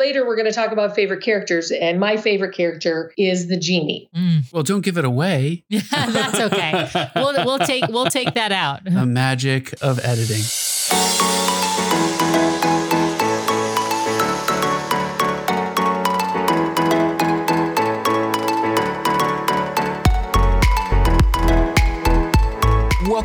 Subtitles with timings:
[0.00, 4.10] later we're going to talk about favorite characters, and my favorite character is the genie.
[4.16, 4.52] Mm.
[4.52, 5.62] Well, don't give it away.
[5.70, 7.10] That's okay.
[7.14, 8.80] We'll we'll take we'll take that out.
[9.00, 11.49] The magic of editing.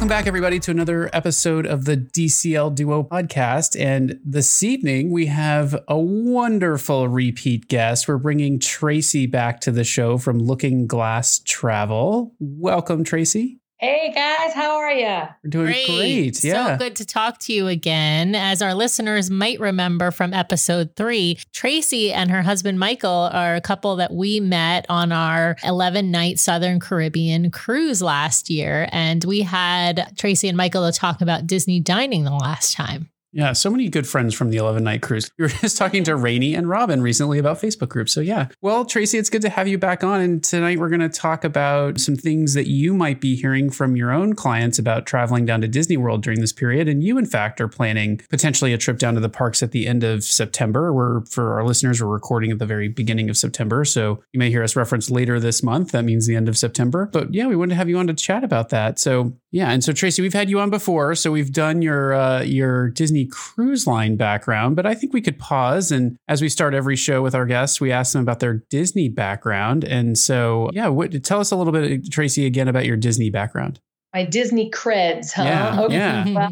[0.05, 3.75] Welcome back, everybody, to another episode of the DCL Duo podcast.
[3.75, 8.07] And this evening, we have a wonderful repeat guest.
[8.07, 12.35] We're bringing Tracy back to the show from Looking Glass Travel.
[12.39, 13.57] Welcome, Tracy.
[13.85, 15.27] Hey guys, how are you?
[15.43, 16.43] We're doing great.
[16.43, 16.75] Yeah.
[16.75, 18.33] So good to talk to you again.
[18.33, 23.61] As our listeners might remember from episode three, Tracy and her husband Michael are a
[23.61, 28.89] couple that we met on our 11 night Southern Caribbean cruise last year.
[28.91, 33.11] And we had Tracy and Michael to talk about Disney dining the last time.
[33.35, 35.29] Yeah, so many good friends from the 11 night cruise.
[35.37, 38.13] We were just talking to Rainey and Robin recently about Facebook groups.
[38.13, 38.47] So, yeah.
[38.61, 40.21] Well, Tracy, it's good to have you back on.
[40.21, 43.97] And tonight we're going to talk about some things that you might be hearing from
[43.97, 46.87] your own clients about traveling down to Disney World during this period.
[46.87, 49.87] And you, in fact, are planning potentially a trip down to the parks at the
[49.87, 50.93] end of September.
[50.93, 53.83] We're, for our listeners, we're recording at the very beginning of September.
[53.83, 55.91] So, you may hear us reference later this month.
[55.91, 57.09] That means the end of September.
[57.11, 58.99] But yeah, we wanted to have you on to chat about that.
[58.99, 59.71] So, yeah.
[59.71, 61.13] And so, Tracy, we've had you on before.
[61.15, 65.39] So, we've done your, uh, your Disney cruise line background, but I think we could
[65.39, 65.91] pause.
[65.91, 69.09] And as we start every show with our guests, we ask them about their Disney
[69.09, 69.83] background.
[69.83, 73.79] And so, yeah, what, tell us a little bit, Tracy, again about your Disney background.
[74.13, 75.43] My Disney creds, huh?
[75.43, 75.95] Yeah, Okay.
[75.95, 76.29] yeah.
[76.33, 76.51] Well,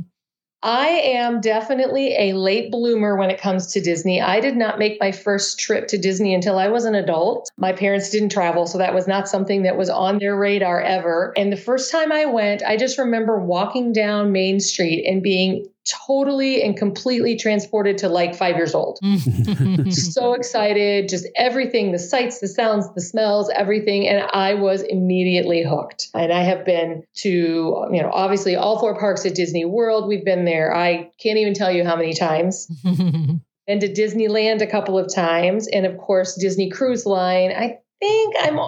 [0.66, 4.21] I am definitely a late bloomer when it comes to Disney.
[4.21, 7.51] I did not make my first trip to Disney until I was an adult.
[7.57, 11.33] My parents didn't travel, so that was not something that was on their radar ever.
[11.35, 15.67] And the first time I went, I just remember walking down Main Street and being
[15.86, 19.00] totally and completely transported to like five years old.
[19.90, 24.08] so excited, just everything the sights, the sounds, the smells, everything.
[24.08, 26.09] And I was immediately hooked.
[26.14, 30.07] And I have been to, you know, obviously all four parks at Disney World.
[30.07, 30.75] We've been there.
[30.75, 32.68] I can't even tell you how many times.
[33.66, 35.69] Been to Disneyland a couple of times.
[35.69, 37.52] And of course, Disney Cruise Line.
[37.52, 38.59] I think I'm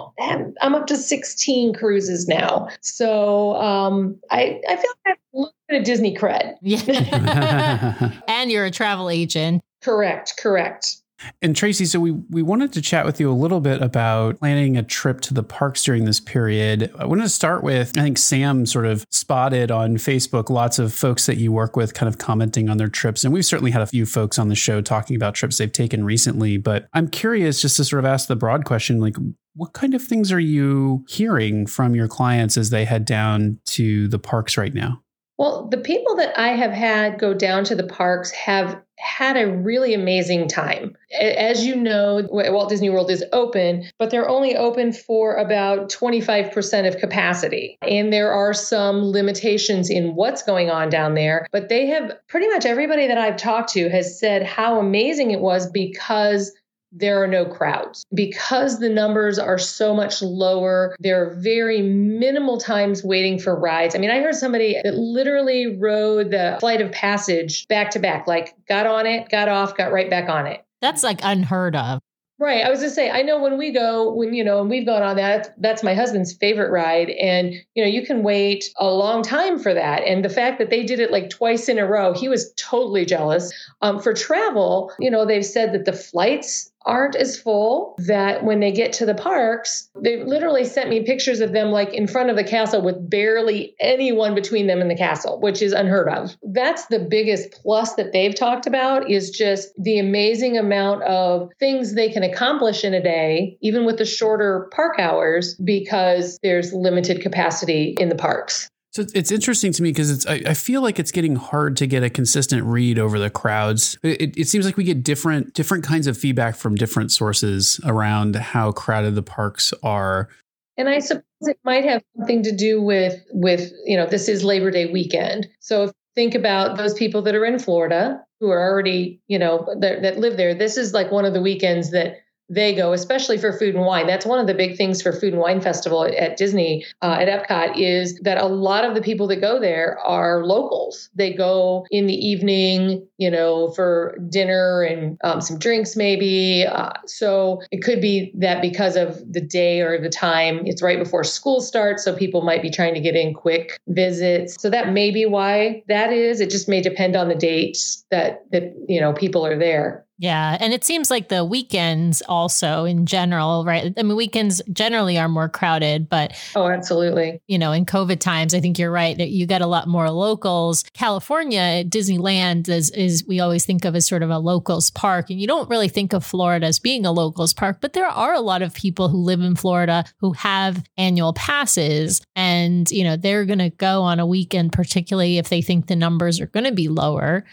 [0.62, 2.68] I'm up to 16 cruises now.
[2.80, 5.18] So um, I, I feel like I have
[5.68, 6.54] a little bit of Disney cred.
[6.62, 8.12] yeah.
[8.28, 9.62] and you're a travel agent.
[9.82, 10.96] Correct, correct.
[11.40, 14.76] And Tracy, so we we wanted to chat with you a little bit about planning
[14.76, 16.92] a trip to the parks during this period.
[16.98, 20.92] I wanted to start with I think Sam sort of spotted on Facebook lots of
[20.92, 23.24] folks that you work with kind of commenting on their trips.
[23.24, 26.04] And we've certainly had a few folks on the show talking about trips they've taken
[26.04, 26.58] recently.
[26.58, 29.16] But I'm curious just to sort of ask the broad question like
[29.54, 34.06] what kind of things are you hearing from your clients as they head down to
[34.08, 35.00] the parks right now?
[35.38, 39.52] Well, the people that I have had go down to the parks have had a
[39.52, 40.96] really amazing time.
[41.20, 46.88] As you know, Walt Disney World is open, but they're only open for about 25%
[46.88, 47.76] of capacity.
[47.82, 51.46] And there are some limitations in what's going on down there.
[51.52, 55.40] But they have pretty much everybody that I've talked to has said how amazing it
[55.40, 56.52] was because
[56.96, 58.04] there are no crowds.
[58.14, 63.94] Because the numbers are so much lower, there are very minimal times waiting for rides.
[63.94, 68.26] I mean, I heard somebody that literally rode the flight of passage back to back,
[68.26, 70.64] like got on it, got off, got right back on it.
[70.80, 72.00] That's like unheard of.
[72.38, 72.62] Right.
[72.62, 75.02] I was just say, I know when we go, when, you know, and we've gone
[75.02, 77.08] on that, that's my husband's favorite ride.
[77.08, 80.02] And, you know, you can wait a long time for that.
[80.02, 83.06] And the fact that they did it like twice in a row, he was totally
[83.06, 83.50] jealous.
[83.80, 88.60] Um, for travel, you know, they've said that the flights aren't as full that when
[88.60, 92.30] they get to the parks they literally sent me pictures of them like in front
[92.30, 96.36] of the castle with barely anyone between them and the castle which is unheard of.
[96.42, 101.94] That's the biggest plus that they've talked about is just the amazing amount of things
[101.94, 107.20] they can accomplish in a day even with the shorter park hours because there's limited
[107.20, 110.98] capacity in the parks So it's interesting to me because it's I, I, feel like
[110.98, 113.98] it's getting hard to get a consistent read over the crowds.
[114.02, 118.36] It, it, seems like we get different different kinds of feedback from different sources around
[118.36, 120.30] how crowded the parks are.
[120.78, 124.42] And I suppose it might have something to do with with you know this is
[124.42, 125.46] Labor Day weekend.
[125.60, 129.68] So if think about those people that are in Florida who are already you know
[129.78, 130.54] that live there.
[130.54, 132.16] This is like one of the weekends that
[132.48, 134.06] they go, especially for food and wine.
[134.06, 137.28] That's one of the big things for Food and Wine Festival at Disney, uh, at
[137.28, 141.10] Epcot, is that a lot of the people that go there are locals.
[141.14, 146.64] They go in the evening, you know, for dinner and um, some drinks, maybe.
[146.64, 150.98] Uh, so it could be that because of the day or the time, it's right
[150.98, 152.04] before school starts.
[152.04, 154.56] So people might be trying to get in quick visits.
[154.60, 156.40] So that may be why that is.
[156.40, 160.05] It just may depend on the dates that, that you know, people are there.
[160.18, 160.56] Yeah.
[160.60, 163.92] And it seems like the weekends also in general, right?
[163.98, 166.32] I mean, weekends generally are more crowded, but.
[166.54, 167.42] Oh, absolutely.
[167.46, 170.10] You know, in COVID times, I think you're right that you get a lot more
[170.10, 170.84] locals.
[170.94, 175.28] California, Disneyland is, is, we always think of as sort of a locals park.
[175.28, 178.32] And you don't really think of Florida as being a locals park, but there are
[178.32, 182.22] a lot of people who live in Florida who have annual passes.
[182.34, 185.96] And, you know, they're going to go on a weekend, particularly if they think the
[185.96, 187.44] numbers are going to be lower.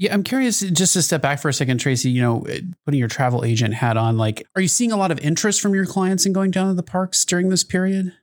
[0.00, 2.98] Yeah, I'm curious just to step back for a second, Tracy, you know, eh, putting
[2.98, 5.84] your travel agent hat on, like, are you seeing a lot of interest from your
[5.84, 8.14] clients in going down to the parks during this period?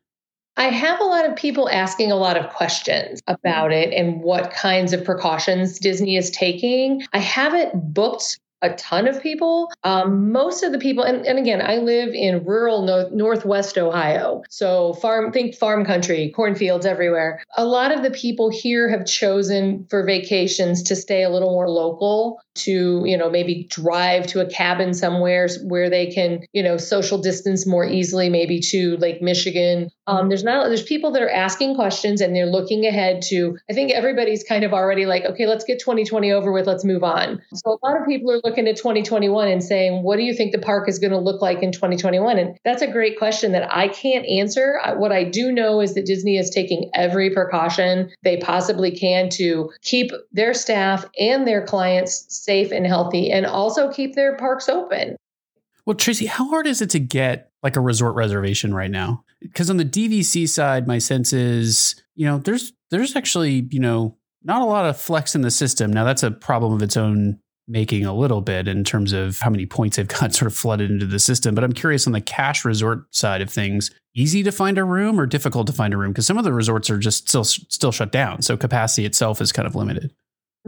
[0.58, 3.92] I have a lot of people asking a lot of questions about mm-hmm.
[3.92, 7.06] it and what kinds of precautions Disney is taking.
[7.14, 9.72] I haven't booked a ton of people.
[9.84, 14.44] Um, most of the people, and, and again, I live in rural no- Northwest Ohio.
[14.50, 17.44] So farm, think farm country, cornfields everywhere.
[17.56, 21.70] A lot of the people here have chosen for vacations to stay a little more
[21.70, 26.78] local to, you know, maybe drive to a cabin somewhere where they can, you know,
[26.78, 29.90] social distance more easily, maybe to Lake Michigan.
[30.08, 33.74] Um, there's not, there's people that are asking questions and they're looking ahead to, I
[33.74, 37.42] think everybody's kind of already like, okay, let's get 2020 over with, let's move on.
[37.54, 40.54] So a lot of people are looking at 2021 and saying, what do you think
[40.54, 42.38] the park is going to look like in 2021?
[42.38, 44.80] And that's a great question that I can't answer.
[44.96, 49.72] What I do know is that Disney is taking every precaution they possibly can to
[49.82, 55.16] keep their staff and their clients safe and healthy and also keep their parks open.
[55.86, 59.24] Well, Tracy, how hard is it to get like a resort reservation right now?
[59.42, 64.18] Because on the DVC side, my sense is, you know, there's there's actually, you know,
[64.44, 65.92] not a lot of flex in the system.
[65.92, 67.40] Now that's a problem of its own
[67.70, 70.90] making a little bit in terms of how many points they've got sort of flooded
[70.90, 71.54] into the system.
[71.54, 75.20] But I'm curious on the cash resort side of things, easy to find a room
[75.20, 76.12] or difficult to find a room?
[76.12, 78.42] Because some of the resorts are just still still shut down.
[78.42, 80.14] So capacity itself is kind of limited.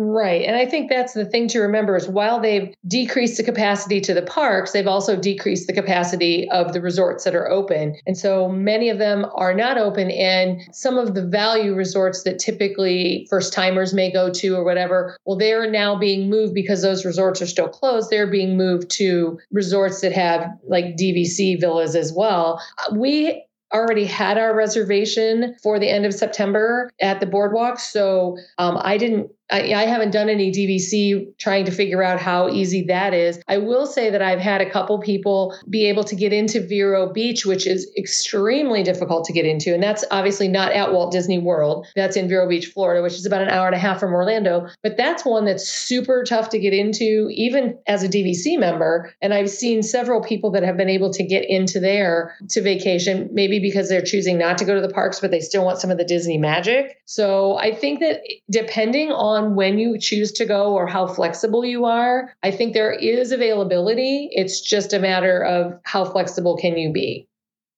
[0.01, 0.45] Right.
[0.45, 4.13] And I think that's the thing to remember is while they've decreased the capacity to
[4.13, 7.97] the parks, they've also decreased the capacity of the resorts that are open.
[8.07, 10.09] And so many of them are not open.
[10.09, 15.17] And some of the value resorts that typically first timers may go to or whatever,
[15.25, 18.09] well, they're now being moved because those resorts are still closed.
[18.09, 22.63] They're being moved to resorts that have like DVC villas as well.
[22.95, 23.43] We
[23.73, 27.79] already had our reservation for the end of September at the boardwalk.
[27.79, 32.49] So um, I didn't I, I, haven't done any DVC trying to figure out how
[32.49, 33.41] easy that is.
[33.47, 37.11] I will say that I've had a couple people be able to get into Vero
[37.11, 39.73] Beach, which is extremely difficult to get into.
[39.73, 41.87] And that's obviously not at Walt Disney World.
[41.95, 44.67] That's in Vero Beach, Florida, which is about an hour and a half from Orlando.
[44.83, 49.13] But that's one that's super tough to get into, even as a DVC member.
[49.21, 53.29] And I've seen several people that have been able to get into there to vacation,
[53.31, 55.89] maybe because they're choosing not to go to the parks, but they still want some
[55.89, 56.97] of the Disney magic.
[57.05, 61.65] So I think that depending on on when you choose to go or how flexible
[61.65, 62.33] you are.
[62.43, 64.29] I think there is availability.
[64.31, 67.27] It's just a matter of how flexible can you be.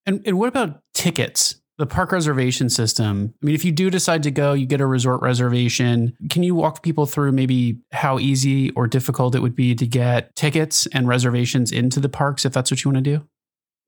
[0.05, 1.55] And, and what about tickets?
[1.77, 3.33] The park reservation system.
[3.41, 6.13] I mean, if you do decide to go, you get a resort reservation.
[6.29, 10.35] Can you walk people through maybe how easy or difficult it would be to get
[10.35, 13.25] tickets and reservations into the parks if that's what you want to do?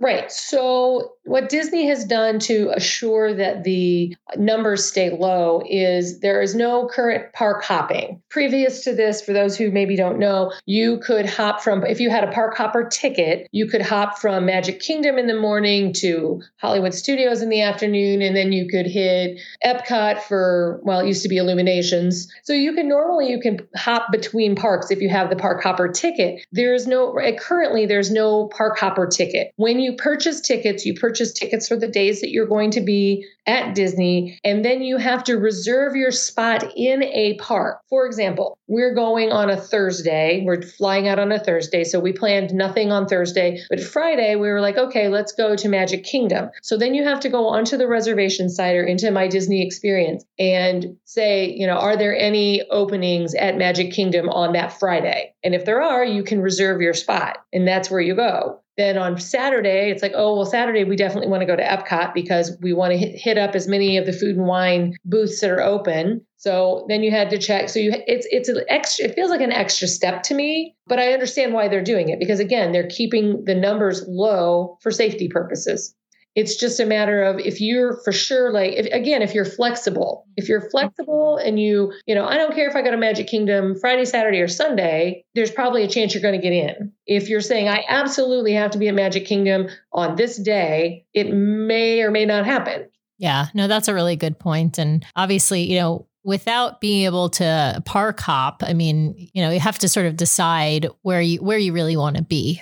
[0.03, 0.29] Right.
[0.29, 6.53] So, what Disney has done to assure that the numbers stay low is there is
[6.53, 8.21] no current park hopping.
[8.29, 12.09] Previous to this, for those who maybe don't know, you could hop from, if you
[12.09, 16.41] had a park hopper ticket, you could hop from Magic Kingdom in the morning to
[16.57, 21.23] Hollywood Studios in the afternoon, and then you could hit Epcot for, well, it used
[21.23, 22.29] to be Illuminations.
[22.43, 25.87] So, you can normally, you can hop between parks if you have the park hopper
[25.87, 26.45] ticket.
[26.51, 29.53] There's no, currently, there's no park hopper ticket.
[29.55, 33.25] When you purchase tickets, you purchase tickets for the days that you're going to be
[33.45, 37.81] at Disney, and then you have to reserve your spot in a park.
[37.89, 40.43] For example, we're going on a Thursday.
[40.45, 43.59] We're flying out on a Thursday, so we planned nothing on Thursday.
[43.69, 46.49] But Friday, we were like, okay, let's go to Magic Kingdom.
[46.61, 50.23] So then you have to go onto the reservation site or into My Disney Experience
[50.39, 55.33] and say, you know, are there any openings at Magic Kingdom on that Friday?
[55.43, 58.61] And if there are, you can reserve your spot, and that's where you go.
[58.75, 62.13] Then on Saturday, it's like, oh, well, Saturday, we definitely want to go to Epcot
[62.13, 65.41] because we want to hit, hit up as many of the food and wine booths
[65.41, 66.25] that are open.
[66.37, 67.69] So then you had to check.
[67.69, 70.99] So you, it's, it's an extra, it feels like an extra step to me, but
[70.99, 75.27] I understand why they're doing it because again, they're keeping the numbers low for safety
[75.27, 75.93] purposes.
[76.35, 80.25] It's just a matter of if you're for sure, like, if, again, if you're flexible,
[80.35, 83.27] if you're flexible and you, you know, I don't care if I go to Magic
[83.27, 86.91] Kingdom Friday, Saturday, or Sunday, there's probably a chance you're going to get in.
[87.05, 91.31] If you're saying, I absolutely have to be at Magic Kingdom on this day, it
[91.31, 92.89] may or may not happen.
[93.19, 94.77] Yeah, no, that's a really good point.
[94.79, 99.59] And obviously, you know, without being able to park hop, I mean, you know, you
[99.59, 102.61] have to sort of decide where you where you really want to be.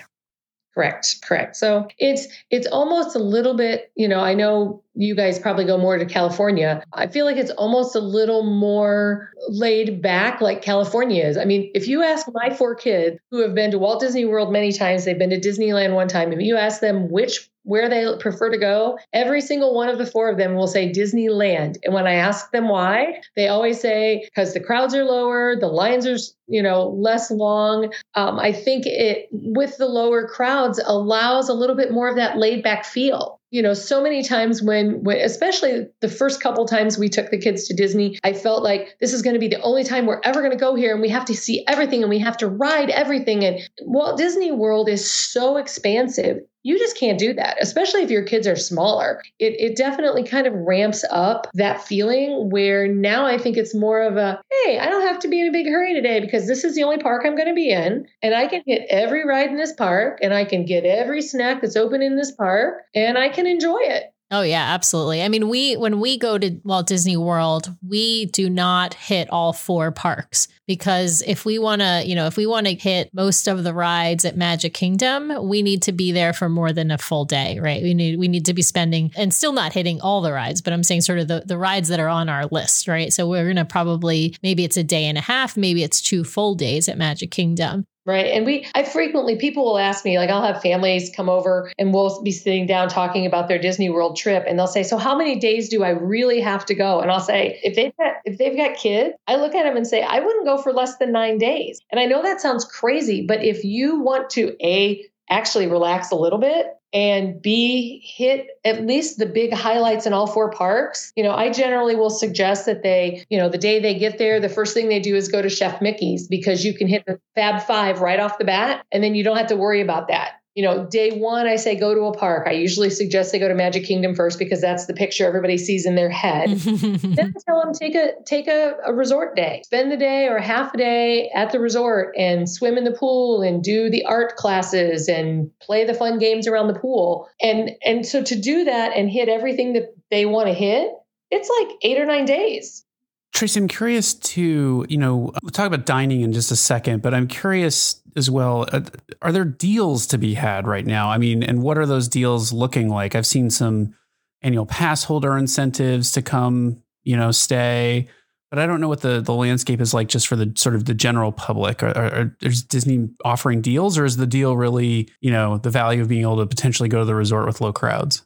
[0.74, 1.56] Correct, correct.
[1.56, 5.76] So it's it's almost a little bit, you know, I know you guys probably go
[5.76, 6.82] more to California.
[6.94, 11.36] I feel like it's almost a little more laid back like California is.
[11.36, 14.50] I mean, if you ask my four kids who have been to Walt Disney World
[14.50, 18.06] many times, they've been to Disneyland one time, if you ask them which where they
[18.18, 21.76] prefer to go, every single one of the four of them will say Disneyland.
[21.84, 25.68] And when I ask them why, they always say because the crowds are lower, the
[25.68, 26.16] lines are,
[26.48, 27.92] you know, less long.
[28.14, 32.38] Um, I think it with the lower crowds allows a little bit more of that
[32.38, 36.98] laid back feel you know so many times when, when especially the first couple times
[36.98, 39.60] we took the kids to disney i felt like this is going to be the
[39.60, 42.10] only time we're ever going to go here and we have to see everything and
[42.10, 47.18] we have to ride everything and walt disney world is so expansive you just can't
[47.18, 49.22] do that, especially if your kids are smaller.
[49.38, 54.00] It, it definitely kind of ramps up that feeling where now I think it's more
[54.02, 56.64] of a, hey, I don't have to be in a big hurry today because this
[56.64, 58.06] is the only park I'm going to be in.
[58.22, 61.60] And I can hit every ride in this park and I can get every snack
[61.60, 64.11] that's open in this park and I can enjoy it.
[64.34, 65.22] Oh yeah, absolutely.
[65.22, 69.52] I mean, we when we go to Walt Disney World, we do not hit all
[69.52, 73.46] four parks because if we want to, you know, if we want to hit most
[73.46, 76.96] of the rides at Magic Kingdom, we need to be there for more than a
[76.96, 77.82] full day, right?
[77.82, 80.72] We need we need to be spending and still not hitting all the rides, but
[80.72, 83.12] I'm saying sort of the the rides that are on our list, right?
[83.12, 86.24] So we're going to probably maybe it's a day and a half, maybe it's two
[86.24, 87.84] full days at Magic Kingdom.
[88.04, 88.26] Right.
[88.26, 91.94] And we, I frequently, people will ask me, like, I'll have families come over and
[91.94, 94.44] we'll be sitting down talking about their Disney World trip.
[94.48, 97.00] And they'll say, So, how many days do I really have to go?
[97.00, 99.86] And I'll say, If they've got, if they've got kids, I look at them and
[99.86, 101.80] say, I wouldn't go for less than nine days.
[101.92, 106.16] And I know that sounds crazy, but if you want to, A, actually relax a
[106.16, 111.12] little bit and B, hit at least the big highlights in all four parks.
[111.16, 114.40] You know, I generally will suggest that they, you know, the day they get there,
[114.40, 117.18] the first thing they do is go to Chef Mickey's because you can hit the
[117.34, 120.41] Fab Five right off the bat and then you don't have to worry about that
[120.54, 122.46] you know, day one, I say go to a park.
[122.46, 125.86] I usually suggest they go to Magic Kingdom first because that's the picture everybody sees
[125.86, 126.50] in their head.
[126.58, 130.38] then I tell them take a take a, a resort day, spend the day or
[130.38, 134.36] half a day at the resort and swim in the pool and do the art
[134.36, 137.28] classes and play the fun games around the pool.
[137.40, 140.90] And and so to do that and hit everything that they want to hit,
[141.30, 142.84] it's like eight or nine days.
[143.32, 147.14] Tracy, I'm curious to, you know, we'll talk about dining in just a second, but
[147.14, 148.66] I'm curious as well.
[148.72, 148.82] Uh,
[149.20, 151.10] are there deals to be had right now?
[151.10, 153.14] I mean, and what are those deals looking like?
[153.14, 153.94] I've seen some
[154.42, 158.08] annual pass holder incentives to come, you know, stay,
[158.50, 160.84] but I don't know what the, the landscape is like just for the sort of
[160.84, 161.82] the general public.
[161.82, 166.02] Are, are, is Disney offering deals or is the deal really, you know, the value
[166.02, 168.22] of being able to potentially go to the resort with low crowds?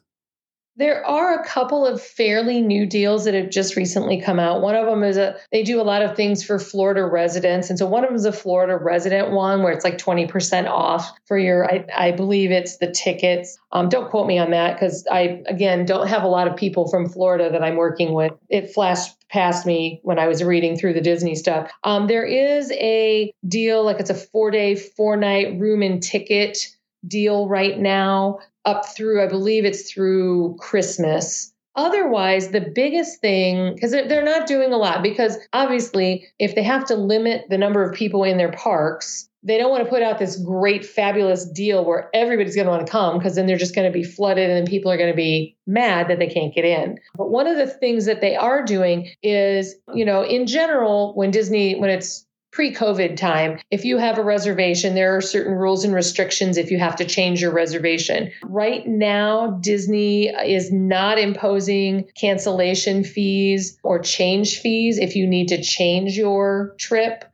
[0.77, 4.61] There are a couple of fairly new deals that have just recently come out.
[4.61, 7.79] One of them is a they do a lot of things for Florida residents, and
[7.79, 11.11] so one of them is a Florida resident one where it's like twenty percent off
[11.25, 11.65] for your.
[11.65, 13.57] I, I believe it's the tickets.
[13.71, 16.87] Um, don't quote me on that because I again don't have a lot of people
[16.87, 18.33] from Florida that I'm working with.
[18.49, 21.71] It flashed past me when I was reading through the Disney stuff.
[21.83, 26.59] Um, there is a deal like it's a four day, four night room and ticket
[27.07, 31.51] deal right now up through, I believe it's through Christmas.
[31.75, 36.85] Otherwise, the biggest thing, because they're not doing a lot, because obviously, if they have
[36.85, 40.19] to limit the number of people in their parks, they don't want to put out
[40.19, 43.75] this great, fabulous deal where everybody's going to want to come because then they're just
[43.75, 46.65] going to be flooded and people are going to be mad that they can't get
[46.65, 46.97] in.
[47.15, 51.31] But one of the things that they are doing is, you know, in general, when
[51.31, 52.26] Disney, when it's
[52.57, 56.71] pre COVID time, if you have a reservation, there are certain rules and restrictions if
[56.71, 58.31] you have to change your reservation.
[58.41, 65.61] Right now, Disney is not imposing cancellation fees or change fees if you need to
[65.61, 67.25] change your trip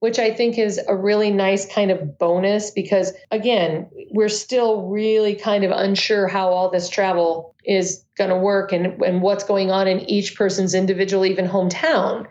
[0.00, 5.36] which I think is a really nice kind of bonus because, again, we're still really
[5.36, 9.70] kind of unsure how all this travel is going to work and, and what's going
[9.70, 12.26] on in each person's individual, even hometown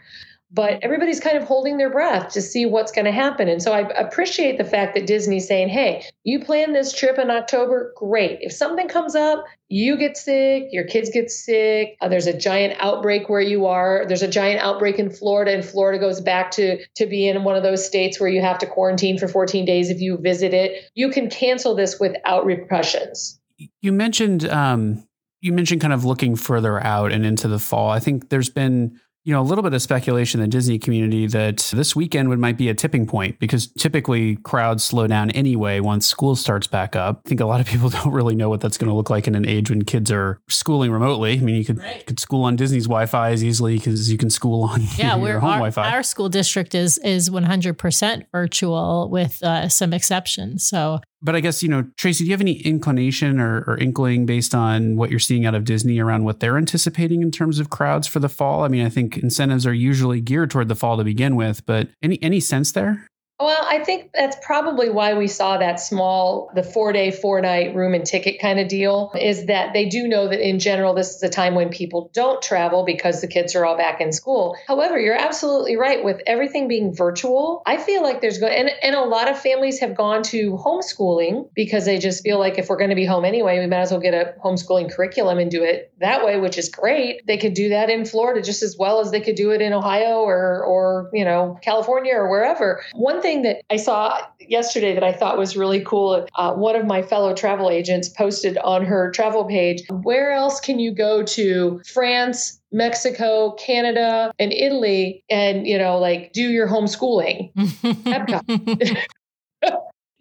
[0.54, 3.48] but everybody's kind of holding their breath to see what's going to happen.
[3.48, 7.32] And so I appreciate the fact that Disney's saying, hey, you plan this trip in
[7.32, 8.40] October, great.
[8.42, 12.76] If something comes up, you get sick, your kids get sick, uh, there's a giant
[12.82, 16.86] outbreak where you are, there's a giant outbreak in Florida, and Florida goes back to,
[16.96, 20.02] to being one of those states where you have to quarantine for 14 days if
[20.02, 23.40] you visit it, you can cancel this without repercussions.
[23.82, 25.08] You mentioned, um,
[25.40, 27.90] you mentioned kind of looking further out and into the fall.
[27.90, 31.28] I think there's been you know, a little bit of speculation in the Disney community
[31.28, 35.80] that this weekend would might be a tipping point because typically crowds slow down anyway
[35.80, 37.22] once school starts back up.
[37.26, 39.28] I think a lot of people don't really know what that's going to look like
[39.28, 41.34] in an age when kids are schooling remotely.
[41.34, 42.06] I mean, you could right.
[42.06, 45.50] could school on Disney's Wi-Fi as easily because you can school on yeah, your home
[45.52, 45.92] our, Wi-Fi.
[45.92, 50.64] Our school district is is 100% virtual with uh, some exceptions.
[50.64, 54.26] So but I guess, you know, Tracy, do you have any inclination or, or, inkling
[54.26, 57.70] based on what you're seeing out of Disney around what they're anticipating in terms of
[57.70, 58.64] crowds for the fall?
[58.64, 61.90] I mean, I think incentives are usually geared toward the fall to begin with, but
[62.02, 63.08] any any sense there?
[63.42, 67.74] Well, I think that's probably why we saw that small, the four day, four night
[67.76, 71.16] room and ticket kind of deal is that they do know that in general, this
[71.16, 74.56] is a time when people don't travel because the kids are all back in school.
[74.68, 76.04] However, you're absolutely right.
[76.04, 79.80] With everything being virtual, I feel like there's going, and, and a lot of families
[79.80, 83.26] have gone to homeschooling because they just feel like if we're going to be home
[83.26, 86.60] anyway, we might as well get a homeschooling curriculum and do it that way, which
[86.60, 87.26] is great.
[87.26, 89.74] They could do that in Florida just as well as they could do it in
[89.74, 92.84] Ohio or, or, you know, California or wherever.
[92.94, 96.28] One thing thing that I saw yesterday that I thought was really cool.
[96.36, 100.80] Uh, one of my fellow travel agents posted on her travel page, Where else can
[100.80, 107.52] you go to France, Mexico, Canada, and Italy and, you know, like do your homeschooling?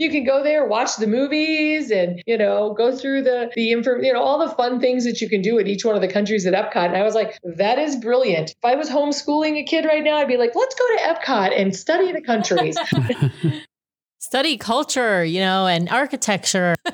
[0.01, 3.97] you can go there, watch the movies, and you know, go through the the info,
[4.01, 6.09] you know, all the fun things that you can do at each one of the
[6.09, 6.87] countries at Epcot.
[6.87, 8.51] And I was like, that is brilliant.
[8.51, 11.61] If I was homeschooling a kid right now, I'd be like, let's go to Epcot
[11.61, 12.79] and study the countries.
[14.19, 16.75] study culture, you know, and architecture.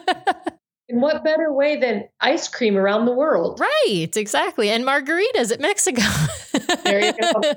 [0.88, 3.58] And what better way than ice cream around the world?
[3.58, 4.70] Right, exactly.
[4.70, 6.00] And margaritas at Mexico.
[6.84, 7.56] there you go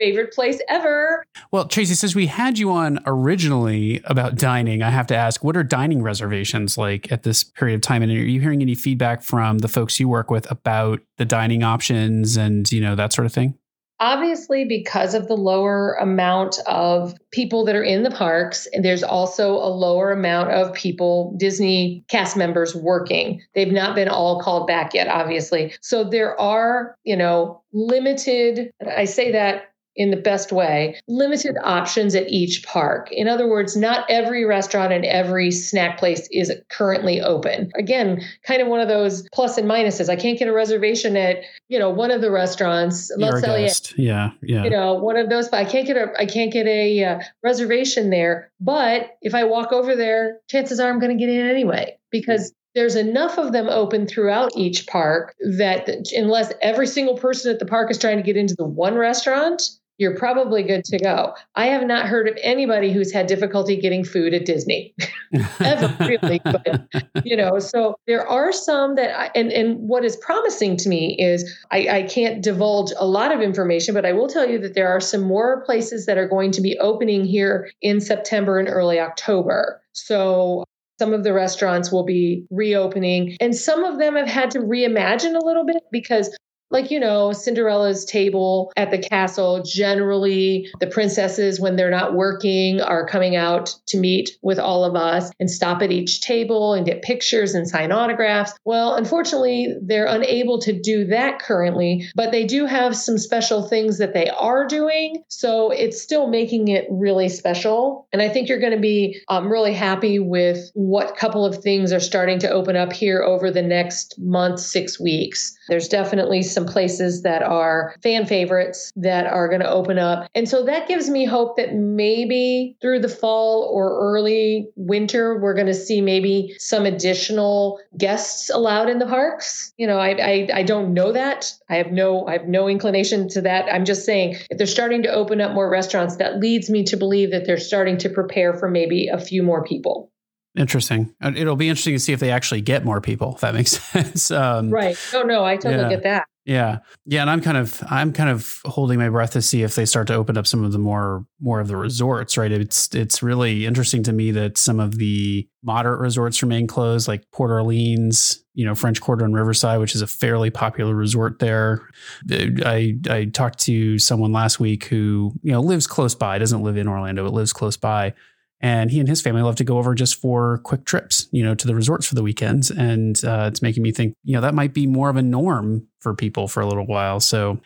[0.00, 1.24] favorite place ever.
[1.52, 5.56] Well, Tracy, says we had you on originally about dining, I have to ask, what
[5.56, 8.02] are dining reservations like at this period of time?
[8.02, 11.62] And are you hearing any feedback from the folks you work with about the dining
[11.62, 13.54] options and, you know, that sort of thing?
[14.02, 19.56] Obviously, because of the lower amount of people that are in the parks, there's also
[19.56, 23.42] a lower amount of people, Disney cast members working.
[23.54, 25.74] They've not been all called back yet, obviously.
[25.82, 29.64] So there are, you know, limited, I say that
[30.00, 33.12] in the best way, limited options at each park.
[33.12, 37.70] In other words, not every restaurant and every snack place is currently open.
[37.74, 40.08] Again, kind of one of those plus and minuses.
[40.08, 43.12] I can't get a reservation at, you know, one of the restaurants.
[43.18, 44.64] Let's you, yeah, yeah.
[44.64, 47.20] You know, one of those, but I can't get a, I can't get a uh,
[47.42, 48.50] reservation there.
[48.58, 52.54] But if I walk over there, chances are I'm going to get in anyway because
[52.74, 57.66] there's enough of them open throughout each park that unless every single person at the
[57.66, 59.62] park is trying to get into the one restaurant,
[60.00, 61.34] you're probably good to go.
[61.54, 64.94] I have not heard of anybody who's had difficulty getting food at Disney
[65.60, 66.40] ever, really.
[66.42, 66.88] But,
[67.22, 71.16] you know, so there are some that, I, and, and what is promising to me
[71.20, 74.74] is I, I can't divulge a lot of information, but I will tell you that
[74.74, 78.68] there are some more places that are going to be opening here in September and
[78.68, 79.82] early October.
[79.92, 80.64] So
[80.98, 85.34] some of the restaurants will be reopening, and some of them have had to reimagine
[85.34, 86.34] a little bit because
[86.70, 92.80] like you know cinderella's table at the castle generally the princesses when they're not working
[92.80, 96.86] are coming out to meet with all of us and stop at each table and
[96.86, 98.52] get pictures and sign autographs.
[98.64, 103.98] Well unfortunately they're unable to do that currently but they do have some special things
[103.98, 105.22] that they are doing.
[105.28, 108.06] So it's still making it really special.
[108.12, 111.92] And i think you're going to be um, really happy with what couple of things
[111.92, 115.56] are starting to open up here over the next month six weeks.
[115.68, 120.28] There's definitely some places that are fan favorites that are going to open up.
[120.34, 125.54] And so that gives me hope that maybe through the fall or early winter, we're
[125.54, 129.72] going to see maybe some additional guests allowed in the parks.
[129.76, 131.52] You know, I, I, I don't know that.
[131.68, 133.72] I have no I have no inclination to that.
[133.72, 136.96] I'm just saying if they're starting to open up more restaurants, that leads me to
[136.96, 140.10] believe that they're starting to prepare for maybe a few more people.
[140.56, 141.14] Interesting.
[141.22, 143.34] It'll be interesting to see if they actually get more people.
[143.34, 144.30] If that makes sense.
[144.30, 144.96] Um, right.
[145.14, 145.88] Oh no, I totally yeah.
[145.90, 146.26] get that.
[146.46, 149.74] Yeah, yeah, and I'm kind of I'm kind of holding my breath to see if
[149.74, 152.38] they start to open up some of the more more of the resorts.
[152.38, 152.50] Right.
[152.50, 157.30] It's it's really interesting to me that some of the moderate resorts remain closed, like
[157.30, 161.86] Port Orleans, you know, French Quarter and Riverside, which is a fairly popular resort there.
[162.30, 166.78] I I talked to someone last week who you know lives close by, doesn't live
[166.78, 168.14] in Orlando, but lives close by
[168.60, 171.54] and he and his family love to go over just for quick trips, you know,
[171.54, 172.70] to the resorts for the weekends.
[172.70, 175.86] And uh, it's making me think, you know, that might be more of a norm
[176.00, 177.20] for people for a little while.
[177.20, 177.60] So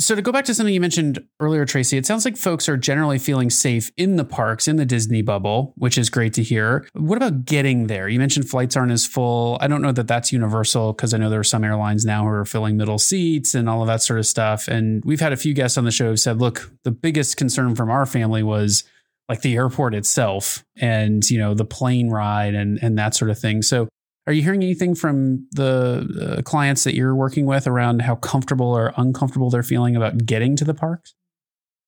[0.00, 2.78] So to go back to something you mentioned earlier, Tracy, it sounds like folks are
[2.78, 6.88] generally feeling safe in the parks, in the Disney bubble, which is great to hear.
[6.94, 8.08] What about getting there?
[8.08, 9.58] You mentioned flights aren't as full.
[9.60, 12.30] I don't know that that's universal because I know there are some airlines now who
[12.30, 14.68] are filling middle seats and all of that sort of stuff.
[14.68, 17.74] And we've had a few guests on the show who said, look, the biggest concern
[17.74, 18.84] from our family was
[19.30, 23.38] like the airport itself and you know the plane ride and and that sort of
[23.38, 23.62] thing.
[23.62, 23.88] So
[24.26, 28.66] are you hearing anything from the uh, clients that you're working with around how comfortable
[28.66, 31.14] or uncomfortable they're feeling about getting to the parks?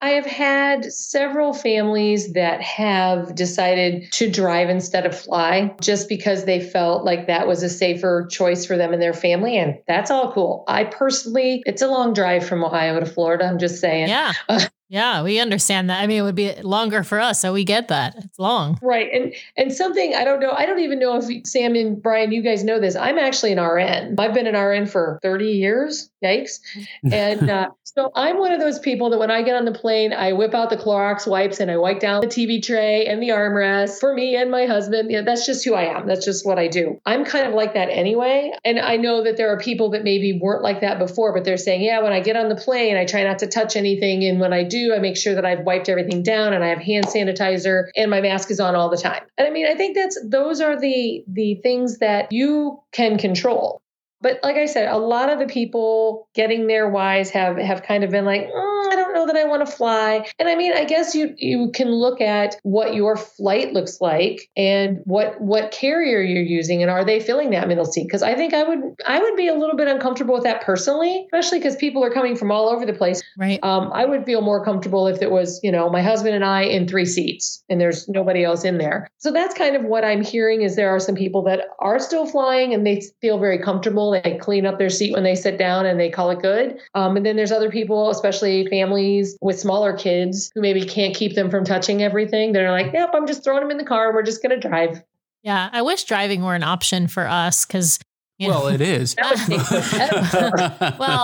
[0.00, 6.44] I have had several families that have decided to drive instead of fly just because
[6.44, 9.56] they felt like that was a safer choice for them and their family.
[9.56, 10.64] And that's all cool.
[10.66, 13.44] I personally, it's a long drive from Ohio to Florida.
[13.44, 14.08] I'm just saying.
[14.08, 14.32] Yeah.
[14.92, 16.02] Yeah, we understand that.
[16.02, 18.14] I mean, it would be longer for us, so we get that.
[18.18, 18.78] It's long.
[18.82, 19.08] Right.
[19.10, 22.42] And and something I don't know, I don't even know if Sam and Brian, you
[22.42, 22.94] guys know this.
[22.94, 24.16] I'm actually an RN.
[24.18, 26.10] I've been an RN for 30 years.
[26.22, 26.60] Yikes.
[27.12, 30.12] And uh, so I'm one of those people that when I get on the plane,
[30.12, 33.30] I whip out the Clorox wipes and I wipe down the TV tray and the
[33.30, 35.10] armrest for me and my husband.
[35.10, 36.06] Yeah, that's just who I am.
[36.06, 37.00] That's just what I do.
[37.04, 38.52] I'm kind of like that anyway.
[38.64, 41.58] And I know that there are people that maybe weren't like that before, but they're
[41.58, 44.24] saying, yeah, when I get on the plane, I try not to touch anything.
[44.24, 46.78] And when I do, I make sure that I've wiped everything down and I have
[46.78, 49.22] hand sanitizer and my mask is on all the time.
[49.36, 53.81] And I mean, I think that's those are the the things that you can control.
[54.22, 58.04] But like I said, a lot of the people getting there wise have have kind
[58.04, 58.81] of been like, don't
[59.22, 60.26] know that I want to fly.
[60.38, 64.48] And I mean, I guess you you can look at what your flight looks like
[64.56, 68.04] and what what carrier you're using and are they filling that middle seat?
[68.04, 71.26] Because I think I would I would be a little bit uncomfortable with that personally,
[71.32, 73.22] especially because people are coming from all over the place.
[73.38, 73.62] Right.
[73.62, 76.62] Um, I would feel more comfortable if it was you know my husband and I
[76.62, 79.08] in three seats and there's nobody else in there.
[79.18, 82.26] So that's kind of what I'm hearing is there are some people that are still
[82.26, 85.86] flying and they feel very comfortable they clean up their seat when they sit down
[85.86, 86.78] and they call it good.
[86.94, 88.66] Um, and then there's other people, especially
[89.12, 92.52] families with smaller kids who maybe can't keep them from touching everything.
[92.52, 94.12] They're like, yep, I'm just throwing them in the car.
[94.12, 95.02] We're just going to drive.
[95.42, 97.98] Yeah, I wish driving were an option for us because
[98.42, 99.14] you well, it is.
[99.18, 99.30] well,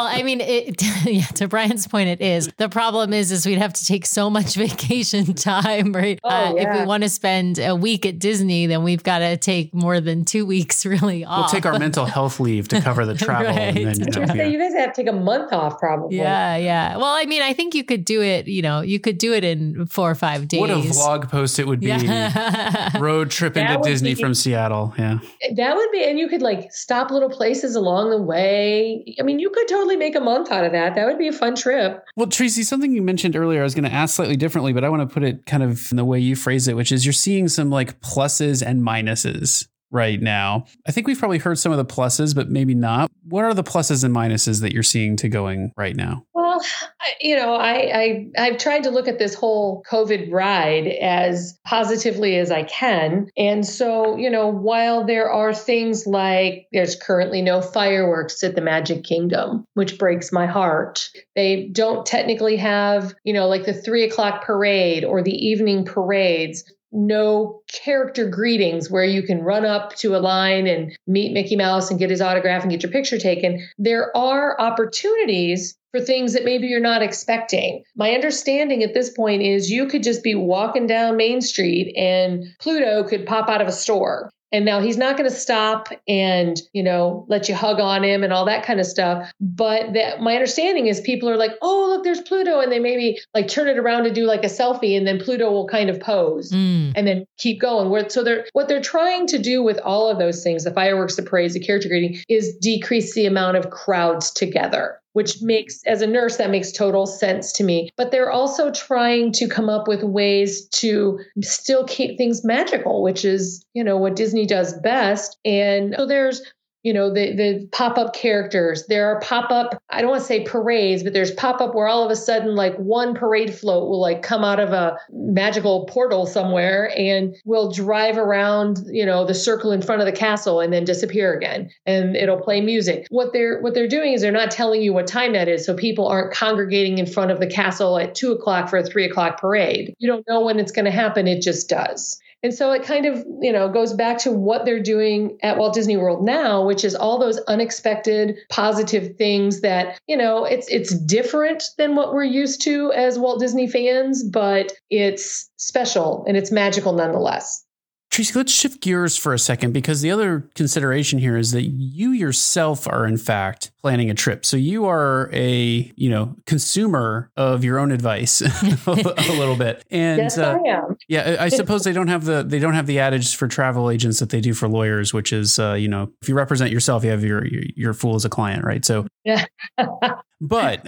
[0.07, 2.49] I mean, it, yeah, to Brian's point, it is.
[2.59, 6.21] The problem is, is we'd have to take so much vacation time, right?
[6.23, 6.63] Oh, uh, yeah.
[6.63, 10.01] If we want to spend a week at Disney, then we've got to take more
[10.01, 11.53] than two weeks really off.
[11.53, 13.47] We'll take our mental health leave to cover the travel.
[13.47, 13.77] right.
[13.77, 14.47] and then, you, know, yeah.
[14.47, 16.17] you guys have to take a month off, probably.
[16.17, 16.97] Yeah, yeah.
[16.97, 18.47] Well, I mean, I think you could do it.
[18.47, 20.61] You know, you could do it in four or five days.
[20.61, 21.89] What a vlog post it would be!
[21.89, 22.97] Yeah.
[22.99, 24.95] Road trip into Disney be, from Seattle.
[24.97, 25.19] Yeah,
[25.57, 29.05] that would be, and you could like stop little places along along the way.
[29.19, 30.95] I mean, you could totally make a month out of that.
[30.95, 32.05] That would be a fun trip.
[32.17, 34.89] Well, Tracy, something you mentioned earlier, I was going to ask slightly differently, but I
[34.89, 37.13] want to put it kind of in the way you phrase it, which is you're
[37.13, 40.67] seeing some like pluses and minuses right now.
[40.87, 43.11] I think we've probably heard some of the pluses, but maybe not.
[43.25, 46.25] What are the pluses and minuses that you're seeing to going right now?
[46.59, 46.89] Well,
[47.21, 52.37] you know, I, I I've tried to look at this whole COVID ride as positively
[52.37, 53.29] as I can.
[53.37, 58.61] And so, you know, while there are things like there's currently no fireworks at the
[58.61, 61.11] Magic Kingdom, which breaks my heart.
[61.35, 66.65] They don't technically have, you know, like the three o'clock parade or the evening parades
[66.91, 71.91] no character greetings where you can run up to a line and meet Mickey Mouse
[71.91, 73.67] and get his autograph and get your picture taken.
[73.77, 77.83] There are opportunities for things that maybe you're not expecting.
[77.97, 82.45] My understanding at this point is you could just be walking down Main Street and
[82.61, 84.31] Pluto could pop out of a store.
[84.51, 88.23] And now he's not going to stop and, you know, let you hug on him
[88.23, 89.31] and all that kind of stuff.
[89.41, 92.61] But that my understanding is people are like, oh, look, there's Pluto.
[92.61, 95.51] And they maybe like turn it around to do like a selfie and then Pluto
[95.51, 96.93] will kind of pose mm.
[96.97, 98.09] and then keep going.
[98.09, 101.23] So they're what they're trying to do with all of those things, the fireworks, the
[101.23, 106.07] parades, the character greeting, is decrease the amount of crowds together which makes, as a
[106.07, 107.91] nurse, that makes total sense to me.
[107.97, 113.25] But they're also trying to come up with ways to still keep things magical, which
[113.25, 115.37] is, you know, what Disney does best.
[115.45, 116.41] And so there's
[116.83, 118.87] you know the the pop-up characters.
[118.87, 122.11] There are pop-up i don't want to say parades but there's pop-up where all of
[122.11, 126.93] a sudden like one parade float will like come out of a magical portal somewhere
[126.97, 130.85] and will drive around you know the circle in front of the castle and then
[130.85, 133.07] disappear again and it'll play music.
[133.11, 135.75] What they're what they're doing is they're not telling you what time that is so
[135.75, 139.41] people aren't congregating in front of the castle at two o'clock for a three o'clock
[139.41, 139.95] parade.
[139.99, 143.05] You don't know when it's going to happen it just does and so it kind
[143.05, 146.85] of, you know, goes back to what they're doing at Walt Disney World now, which
[146.85, 152.25] is all those unexpected positive things that, you know, it's it's different than what we're
[152.25, 157.65] used to as Walt Disney fans, but it's special and it's magical nonetheless.
[158.11, 162.11] Tracy, let's shift gears for a second because the other consideration here is that you
[162.13, 164.47] yourself are in fact planning a trip.
[164.47, 168.41] So you are a, you know, consumer of your own advice
[168.87, 169.85] a little bit.
[169.91, 170.97] And yes, uh, I am.
[171.07, 174.21] yeah, I suppose they don't have the they don't have the adage for travel agents
[174.21, 177.11] that they do for lawyers, which is uh, you know, if you represent yourself, you
[177.11, 178.85] have your your, your fool as a client, right?
[178.85, 179.45] So yeah.
[180.41, 180.83] but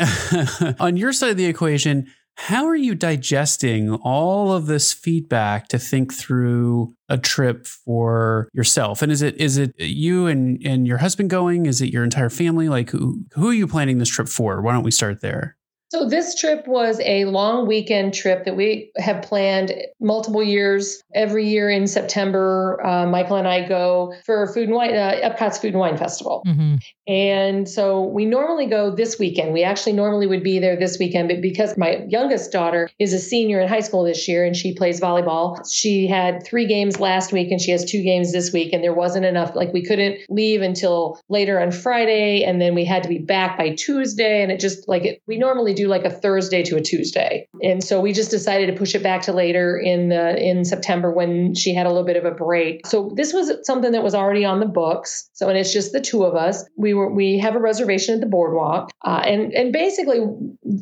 [0.80, 2.10] on your side of the equation,
[2.42, 9.02] how are you digesting all of this feedback to think through a trip for yourself?
[9.02, 11.66] And is it is it you and and your husband going?
[11.66, 12.70] Is it your entire family?
[12.70, 14.62] Like who who are you planning this trip for?
[14.62, 15.58] Why don't we start there?
[15.90, 21.02] So, this trip was a long weekend trip that we have planned multiple years.
[21.16, 25.58] Every year in September, uh, Michael and I go for Food and Wine, uh, Epcot's
[25.58, 26.44] Food and Wine Festival.
[26.46, 26.76] Mm-hmm.
[27.08, 29.52] And so we normally go this weekend.
[29.52, 33.18] We actually normally would be there this weekend, but because my youngest daughter is a
[33.18, 37.32] senior in high school this year and she plays volleyball, she had three games last
[37.32, 38.72] week and she has two games this week.
[38.72, 42.44] And there wasn't enough, like, we couldn't leave until later on Friday.
[42.44, 44.40] And then we had to be back by Tuesday.
[44.40, 47.46] And it just like it, we normally do like a Thursday to a Tuesday.
[47.62, 51.10] And so we just decided to push it back to later in the in September
[51.12, 52.86] when she had a little bit of a break.
[52.86, 55.28] So this was something that was already on the books.
[55.32, 56.64] So and it's just the two of us.
[56.76, 58.90] We were we have a reservation at the boardwalk.
[59.04, 60.20] Uh, and and basically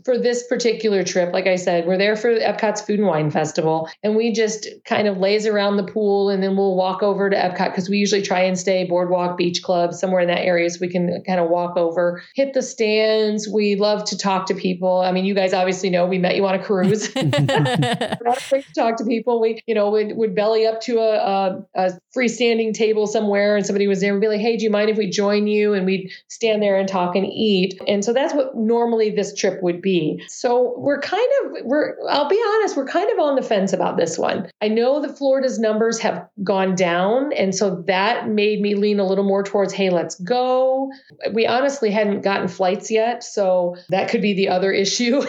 [0.04, 3.88] for this particular trip, like I said, we're there for Epcot's Food and Wine Festival
[4.02, 7.36] and we just kind of laze around the pool and then we'll walk over to
[7.36, 10.78] Epcot because we usually try and stay boardwalk beach club somewhere in that area so
[10.80, 13.48] we can kind of walk over, hit the stands.
[13.48, 14.87] We love to talk to people.
[14.96, 17.12] I mean, you guys obviously know we met you on a cruise.
[18.74, 19.40] talk to people.
[19.40, 23.64] We, you know, would, would belly up to a, a, a, freestanding table somewhere and
[23.64, 25.74] somebody was there and be like, hey, do you mind if we join you?
[25.74, 27.80] And we'd stand there and talk and eat.
[27.86, 30.22] And so that's what normally this trip would be.
[30.26, 33.96] So we're kind of, we're, I'll be honest, we're kind of on the fence about
[33.96, 34.50] this one.
[34.60, 37.32] I know that Florida's numbers have gone down.
[37.32, 40.90] And so that made me lean a little more towards, hey, let's go.
[41.32, 43.22] We honestly hadn't gotten flights yet.
[43.22, 45.22] So that could be the other issue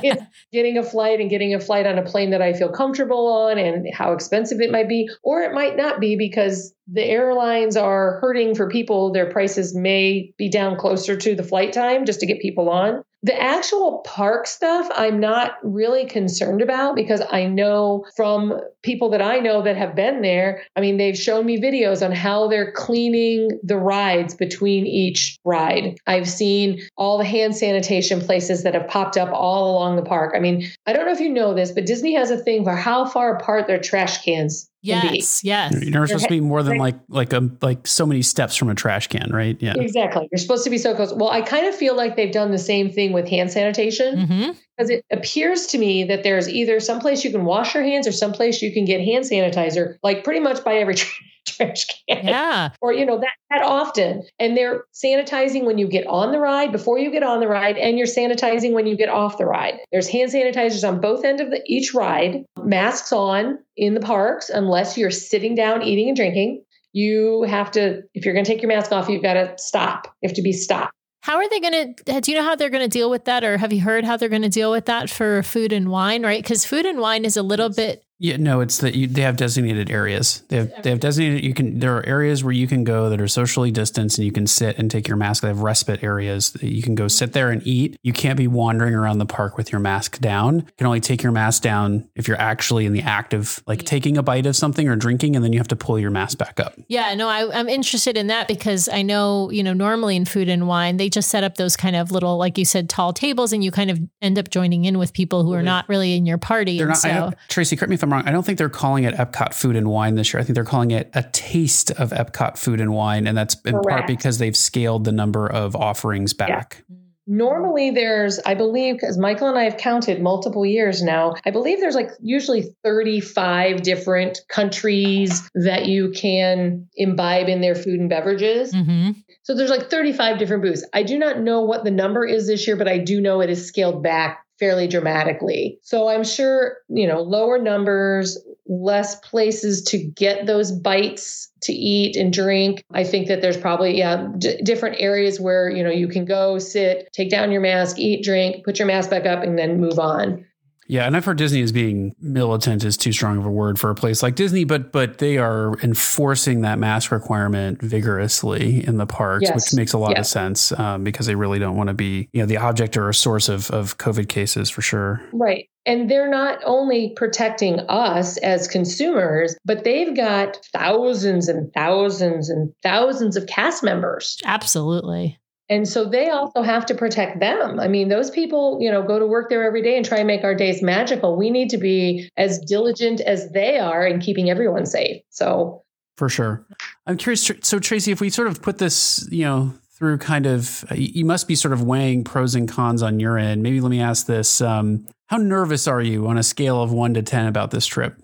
[0.52, 3.58] getting a flight and getting a flight on a plane that I feel comfortable on
[3.58, 8.18] and how expensive it might be, or it might not be because the airlines are
[8.20, 9.12] hurting for people.
[9.12, 13.02] Their prices may be down closer to the flight time just to get people on.
[13.24, 19.22] The actual park stuff, I'm not really concerned about because I know from people that
[19.22, 20.62] I know that have been there.
[20.74, 25.98] I mean, they've shown me videos on how they're cleaning the rides between each ride.
[26.08, 30.32] I've seen all the hand sanitation places that have popped up all along the park.
[30.34, 32.74] I mean, I don't know if you know this, but Disney has a thing for
[32.74, 35.72] how far apart their trash cans Yes, yes.
[35.72, 38.68] You're never supposed to be more than like like a like so many steps from
[38.68, 39.56] a trash can, right?
[39.60, 39.74] Yeah.
[39.76, 40.28] Exactly.
[40.30, 41.12] You're supposed to be so close.
[41.12, 44.16] Well, I kind of feel like they've done the same thing with hand sanitation.
[44.16, 44.50] Mm-hmm
[44.82, 48.12] because it appears to me that there's either someplace you can wash your hands or
[48.12, 50.96] someplace you can get hand sanitizer, like pretty much by every
[51.48, 52.26] trash can.
[52.26, 52.70] Yeah.
[52.80, 54.22] Or, you know, that, that often.
[54.38, 57.76] And they're sanitizing when you get on the ride, before you get on the ride,
[57.76, 59.78] and you're sanitizing when you get off the ride.
[59.90, 64.48] There's hand sanitizers on both ends of the, each ride, masks on in the parks,
[64.48, 66.64] unless you're sitting down eating and drinking.
[66.92, 70.06] You have to, if you're going to take your mask off, you've got to stop.
[70.20, 70.92] You have to be stopped.
[71.22, 72.20] How are they going to?
[72.20, 74.16] Do you know how they're going to deal with that, or have you heard how
[74.16, 76.24] they're going to deal with that for food and wine?
[76.24, 79.22] Right, because food and wine is a little bit yeah, no, it's that you, they
[79.22, 80.44] have designated areas.
[80.46, 81.42] They have they have designated.
[81.42, 84.30] You can there are areas where you can go that are socially distanced and you
[84.30, 85.42] can sit and take your mask.
[85.42, 86.52] They have respite areas.
[86.52, 87.98] That you can go sit there and eat.
[88.04, 90.60] You can't be wandering around the park with your mask down.
[90.60, 93.82] You can only take your mask down if you're actually in the act of like
[93.82, 96.38] taking a bite of something or drinking, and then you have to pull your mask
[96.38, 96.74] back up.
[96.86, 100.48] Yeah, no, I, I'm interested in that because I know you know normally in food
[100.48, 103.52] and wine they just set up those kind of little like you said tall tables,
[103.52, 106.24] and you kind of end up joining in with people who are not really in
[106.24, 106.78] your party.
[106.78, 106.98] They're not.
[106.98, 108.22] So, Tracy, correct me if I'm wrong.
[108.26, 110.40] I don't think they're calling it Epcot Food and Wine this year.
[110.40, 113.72] I think they're calling it a taste of Epcot Food and Wine, and that's in
[113.72, 113.88] Correct.
[113.88, 116.84] part because they've scaled the number of offerings back.
[116.88, 116.96] Yeah.
[117.26, 121.78] Normally, there's, I believe, because Michael and I have counted multiple years now, I believe
[121.78, 128.74] there's like usually 35 different countries that you can imbibe in their food and beverages.
[128.74, 129.12] Mm-hmm.
[129.44, 130.84] So there's like 35 different booths.
[130.92, 133.50] I do not know what the number is this year, but I do know it
[133.50, 135.78] is scaled back fairly dramatically.
[135.82, 142.16] So I'm sure, you know, lower numbers, less places to get those bites to eat
[142.16, 142.84] and drink.
[142.92, 146.58] I think that there's probably yeah d- different areas where, you know, you can go
[146.58, 149.98] sit, take down your mask, eat, drink, put your mask back up and then move
[149.98, 150.44] on.
[150.92, 153.88] Yeah, and I've heard Disney as being militant is too strong of a word for
[153.88, 159.06] a place like Disney, but but they are enforcing that mask requirement vigorously in the
[159.06, 159.54] parks, Yes.
[159.54, 162.42] which makes a lot of sense um, because they really don't want to be you
[162.42, 165.22] know the object or a source of of COVID cases for sure.
[165.32, 165.70] Right.
[165.86, 172.70] And they're not only protecting us as consumers, but they've got thousands and thousands and
[172.82, 174.36] thousands of cast members.
[174.44, 175.38] Absolutely.
[175.72, 177.80] And so they also have to protect them.
[177.80, 180.26] I mean, those people, you know, go to work there every day and try and
[180.26, 181.34] make our days magical.
[181.34, 185.22] We need to be as diligent as they are in keeping everyone safe.
[185.30, 185.82] So,
[186.18, 186.66] For sure.
[187.06, 187.50] I'm curious.
[187.62, 191.24] So, Tracy, if we sort of put this, you know, through kind of, uh, you
[191.24, 193.62] must be sort of weighing pros and cons on your end.
[193.62, 194.60] Maybe let me ask this.
[194.60, 198.22] Um, how nervous are you on a scale of one to 10 about this trip?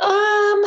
[0.00, 0.64] um,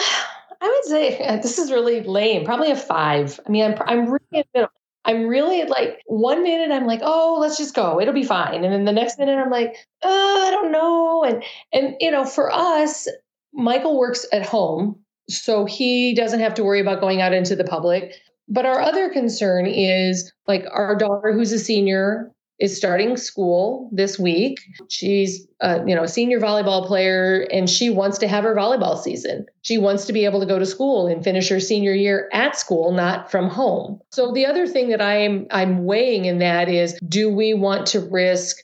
[0.62, 2.46] I would say this is really lame.
[2.46, 3.40] Probably a five.
[3.48, 4.70] I mean, I'm, I'm really, in the middle.
[5.06, 8.00] I'm really like one minute I'm like, oh, let's just go.
[8.02, 8.64] It'll be fine.
[8.64, 11.24] And then the next minute I'm like, oh, I don't know.
[11.24, 13.08] And and you know, for us,
[13.54, 17.64] Michael works at home, so he doesn't have to worry about going out into the
[17.64, 18.14] public.
[18.48, 24.20] But our other concern is like our daughter, who's a senior, is starting school this
[24.20, 24.60] week.
[24.90, 29.02] She's, uh, you know, a senior volleyball player, and she wants to have her volleyball
[29.02, 29.46] season.
[29.62, 32.58] She wants to be able to go to school and finish her senior year at
[32.58, 34.00] school, not from home.
[34.12, 38.02] So the other thing that I'm I'm weighing in that is, do we want to
[38.02, 38.58] risk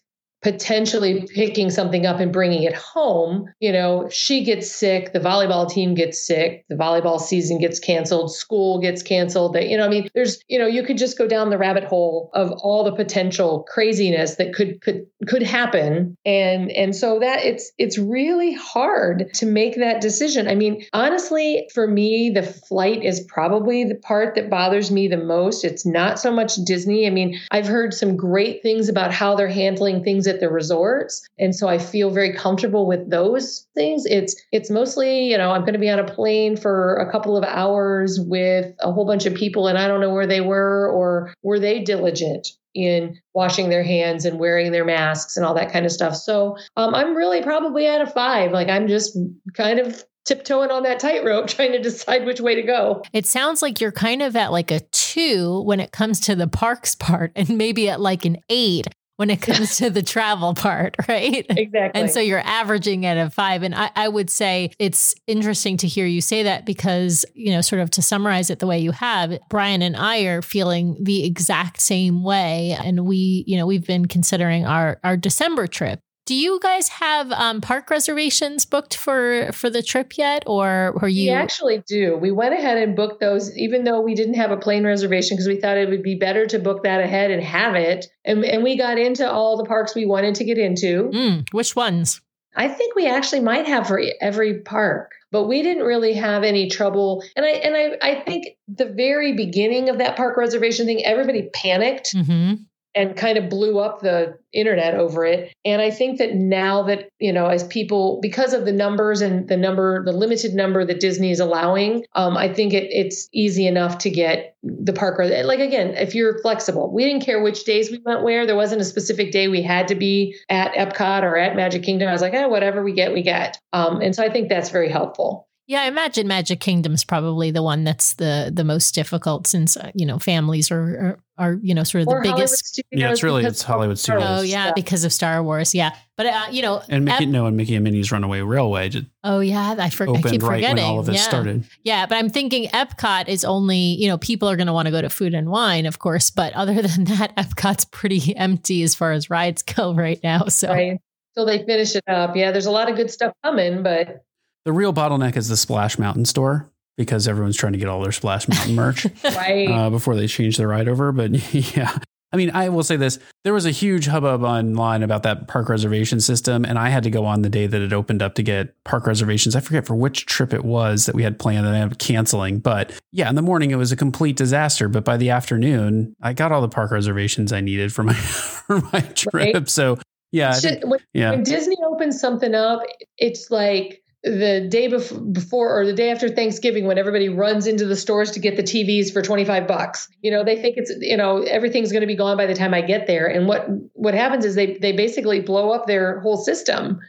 [0.46, 3.52] potentially picking something up and bringing it home.
[3.60, 8.32] You know, she gets sick, the volleyball team gets sick, the volleyball season gets canceled,
[8.32, 9.54] school gets canceled.
[9.54, 11.86] That you know, I mean, there's you know, you could just go down the rabbit
[11.86, 17.44] hole of all the potential craziness that could could could happen, and and so that
[17.44, 20.48] it's it's really hard to make that decision.
[20.48, 25.18] I mean, honestly, for me, the flight is probably the part that bothers me the
[25.18, 25.66] most.
[25.66, 27.08] It's not so much Disney.
[27.08, 31.26] I mean, I've heard some great things about how they're handling things at the resorts,
[31.38, 34.06] and so I feel very comfortable with those things.
[34.06, 37.38] It's it's mostly, you know, I'm going to be on a plane for a couple
[37.38, 40.89] of hours with a whole bunch of people, and I don't know where they were
[40.89, 45.71] or were they diligent in washing their hands and wearing their masks and all that
[45.71, 46.15] kind of stuff.
[46.15, 48.52] So um, I'm really probably at a five.
[48.52, 49.17] Like I'm just
[49.54, 53.02] kind of tiptoeing on that tightrope, trying to decide which way to go.
[53.13, 56.48] It sounds like you're kind of at like a two when it comes to the
[56.48, 60.95] parks part, and maybe at like an eight when it comes to the travel part,
[61.08, 61.45] right?
[61.49, 62.01] Exactly.
[62.01, 63.63] And so you're averaging at a five.
[63.63, 67.62] And I, I would say it's interesting to hear you say that because, you know,
[67.62, 71.25] sort of to summarize it the way you have, Brian and I are feeling the
[71.25, 72.78] exact same way.
[72.84, 75.99] And we, you know, we've been considering our our December trip.
[76.26, 81.08] Do you guys have um, park reservations booked for for the trip yet, or are
[81.08, 81.30] you?
[81.30, 82.18] We actually do.
[82.18, 85.48] We went ahead and booked those, even though we didn't have a plane reservation, because
[85.48, 88.08] we thought it would be better to book that ahead and have it.
[88.24, 91.12] And, and we got into all the parks we wanted to get into.
[91.14, 92.22] Mm, which ones?
[92.56, 96.70] I think we actually might have for every park, but we didn't really have any
[96.72, 97.24] trouble.
[97.36, 101.50] And I and I, I think the very beginning of that park reservation thing, everybody
[101.54, 102.54] panicked hmm
[102.96, 105.54] and kind of blew up the internet over it.
[105.66, 109.48] And I think that now that, you know, as people, because of the numbers and
[109.50, 113.68] the number, the limited number that Disney is allowing, um, I think it, it's easy
[113.68, 115.20] enough to get the park.
[115.20, 118.46] Like, again, if you're flexible, we didn't care which days we went where.
[118.46, 122.08] There wasn't a specific day we had to be at Epcot or at Magic Kingdom.
[122.08, 123.60] I was like, eh, whatever we get, we get.
[123.74, 125.48] Um, and so I think that's very helpful.
[125.67, 129.89] Yeah, I imagine Magic Kingdom's probably the one that's the the most difficult since uh,
[129.95, 132.65] you know families are are, are you know sort of Or the Hollywood biggest.
[132.67, 134.30] Studios Yeah, it's really it's Hollywood Star Studios.
[134.30, 135.73] Oh Wars yeah, because of Star Wars.
[135.73, 138.89] Yeah, but uh, you know, And Mickey, Ep- no, and Mickey and Minnie's Runaway Railway
[138.89, 140.75] just oh yeah, I, for, I opened keep right forgetting.
[140.78, 141.21] when all of this yeah.
[141.21, 141.63] started.
[141.84, 144.91] Yeah, but I'm thinking Epcot is only, you know, people are going to want to
[144.91, 146.30] go to food and wine, of course.
[146.30, 150.45] But other than that, Epcot's pretty empty as far as rides go right now.
[150.45, 150.99] So, right?
[151.36, 152.36] So they finish it up.
[152.36, 154.23] Yeah, there's a lot of good stuff coming, but
[154.65, 158.12] The real bottleneck is the Splash Mountain store because everyone's trying to get all their
[158.12, 159.69] Splash Mountain merch right.
[159.69, 161.12] uh, before they change the ride over.
[161.12, 161.97] But yeah,
[162.32, 165.69] I mean, I will say this: there was a huge hubbub online about that park
[165.69, 168.43] reservation system, and I had to go on the day that it opened up to
[168.43, 169.56] get park reservations.
[169.56, 171.99] I forget for which trip it was that we had planned and I ended up
[171.99, 172.60] canceling.
[172.60, 174.89] But yeah, in the morning it was a complete disaster.
[174.89, 178.82] But by the afternoon, I got all the park reservations I needed for my for
[178.91, 179.54] my trip.
[179.54, 179.69] Right.
[179.69, 179.99] So
[180.32, 181.32] yeah, think- when, yeah.
[181.32, 182.82] when Disney opens something up,
[183.17, 187.86] it's like the day bef- before or the day after Thanksgiving when everybody runs into
[187.86, 190.10] the stores to get the TVs for 25 bucks.
[190.22, 192.74] You know, they think it's you know everything's going to be gone by the time
[192.74, 196.38] I get there and what what happens is they they basically blow up their whole
[196.38, 197.00] system.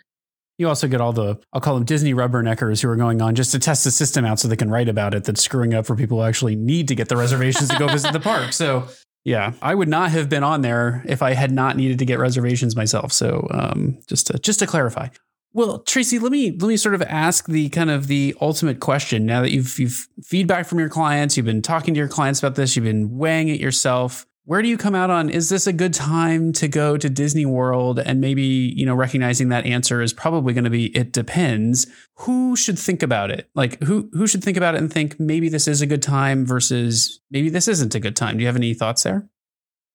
[0.59, 3.53] You also get all the, I'll call them Disney rubberneckers who are going on just
[3.53, 5.95] to test the system out so they can write about it that's screwing up for
[5.95, 8.55] people who actually need to get the reservations to go visit the park.
[8.55, 8.89] So,
[9.23, 12.19] yeah, I would not have been on there if I had not needed to get
[12.19, 13.13] reservations myself.
[13.13, 15.09] So, um, just to, just to clarify.
[15.57, 19.25] Well, Tracy, let me let me sort of ask the kind of the ultimate question.
[19.25, 22.57] Now that you've you've feedback from your clients, you've been talking to your clients about
[22.57, 24.27] this, you've been weighing it yourself.
[24.45, 27.47] Where do you come out on is this a good time to go to Disney
[27.47, 31.87] World and maybe, you know, recognizing that answer is probably going to be it depends.
[32.17, 33.49] Who should think about it?
[33.55, 36.45] Like who who should think about it and think maybe this is a good time
[36.45, 38.37] versus maybe this isn't a good time?
[38.37, 39.27] Do you have any thoughts there?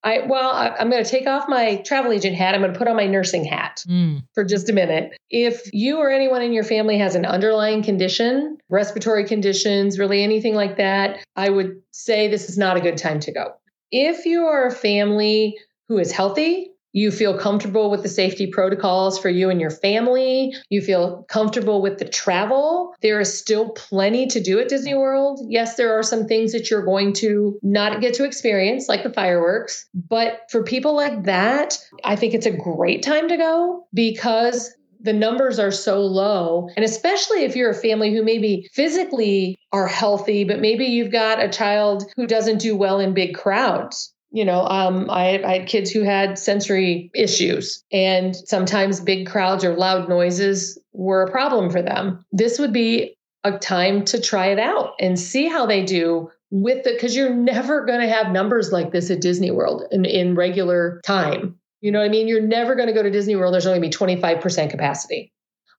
[0.04, 2.56] I well, I, am going to take off my travel agent hat.
[2.56, 4.24] I'm going to put on my nursing hat mm.
[4.34, 5.12] for just a minute.
[5.30, 10.56] If you or anyone in your family has an underlying condition, respiratory conditions, really anything
[10.56, 13.54] like that, I would say this is not a good time to go.
[13.92, 19.18] If you are a family who is healthy, you feel comfortable with the safety protocols
[19.18, 24.28] for you and your family, you feel comfortable with the travel, there is still plenty
[24.28, 25.40] to do at Disney World.
[25.48, 29.14] Yes, there are some things that you're going to not get to experience, like the
[29.14, 29.88] fireworks.
[29.94, 34.74] But for people like that, I think it's a great time to go because
[35.04, 36.70] the numbers are so low.
[36.76, 41.42] And especially if you're a family who maybe physically are healthy, but maybe you've got
[41.42, 45.68] a child who doesn't do well in big crowds you know um, I, I, had
[45.68, 51.70] kids who had sensory issues and sometimes big crowds or loud noises were a problem
[51.70, 52.26] for them.
[52.32, 56.86] This would be a time to try it out and see how they do with
[56.86, 60.36] it because you're never going to have numbers like this at disney world in, in
[60.36, 61.58] regular time.
[61.82, 62.28] You know what i mean?
[62.28, 65.32] You're never going to go to disney world there's only be 25% capacity.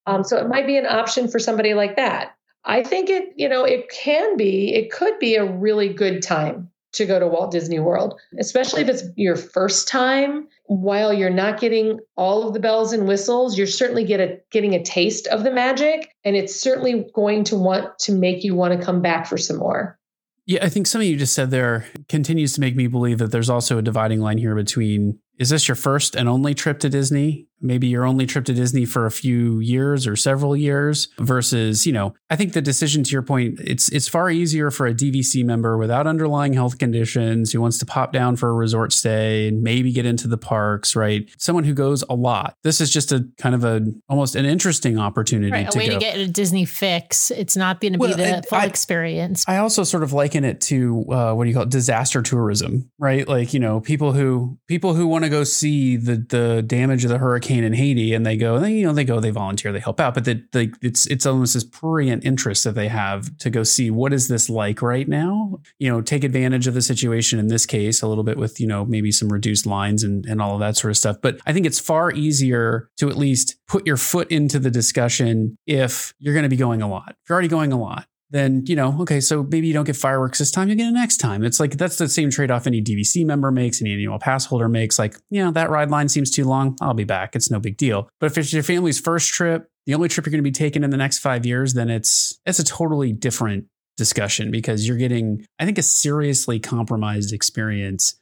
[0.07, 2.35] Um, so it might be an option for somebody like that.
[2.65, 6.72] I think it you know it can be it could be a really good time
[6.93, 10.49] to go to Walt Disney World, especially if it's your first time.
[10.66, 14.74] While you're not getting all of the bells and whistles, you're certainly get a, getting
[14.74, 18.78] a taste of the magic, and it's certainly going to want to make you want
[18.78, 19.99] to come back for some more.
[20.45, 23.51] Yeah, I think something you just said there continues to make me believe that there's
[23.51, 27.47] also a dividing line here between is this your first and only trip to Disney?
[27.63, 31.93] Maybe your only trip to Disney for a few years or several years versus, you
[31.93, 35.45] know, I think the decision to your point, it's it's far easier for a DVC
[35.45, 39.63] member without underlying health conditions who wants to pop down for a resort stay and
[39.63, 41.31] maybe get into the parks, right?
[41.39, 42.57] Someone who goes a lot.
[42.63, 45.89] This is just a kind of a almost an interesting opportunity right, to a way
[45.89, 45.95] go.
[45.95, 47.31] to get a Disney fix.
[47.31, 49.45] It's not going to well, be the full I, experience.
[49.47, 51.71] I also sort of liken it to uh, what do you call it?
[51.71, 53.27] Disaster tourism, right?
[53.27, 57.11] Like, you know, people who people who want to go see the the damage of
[57.11, 59.81] the hurricane in Haiti, and they go, they, you know, they go, they volunteer, they
[59.81, 63.51] help out, but the, the, it's it's almost this prurient interest that they have to
[63.51, 65.61] go see what is this like right now.
[65.79, 68.67] You know, take advantage of the situation in this case a little bit with you
[68.67, 71.17] know maybe some reduced lines and and all of that sort of stuff.
[71.21, 75.57] But I think it's far easier to at least put your foot into the discussion
[75.67, 77.11] if you're going to be going a lot.
[77.11, 79.97] If you're already going a lot, then you know, okay, so maybe you don't get
[79.97, 81.45] fireworks this time, you get it next time.
[81.45, 84.99] It's like that's the same trade-off any DVC member makes, any annual pass holder makes.
[84.99, 86.76] Like, you know, that ride line seems too long.
[86.80, 87.37] I'll be back.
[87.37, 88.09] It's no big deal.
[88.18, 90.83] But if it's your family's first trip, the only trip you're going to be taking
[90.83, 93.66] in the next five years, then it's it's a totally different
[93.97, 98.18] discussion because you're getting, I think, a seriously compromised experience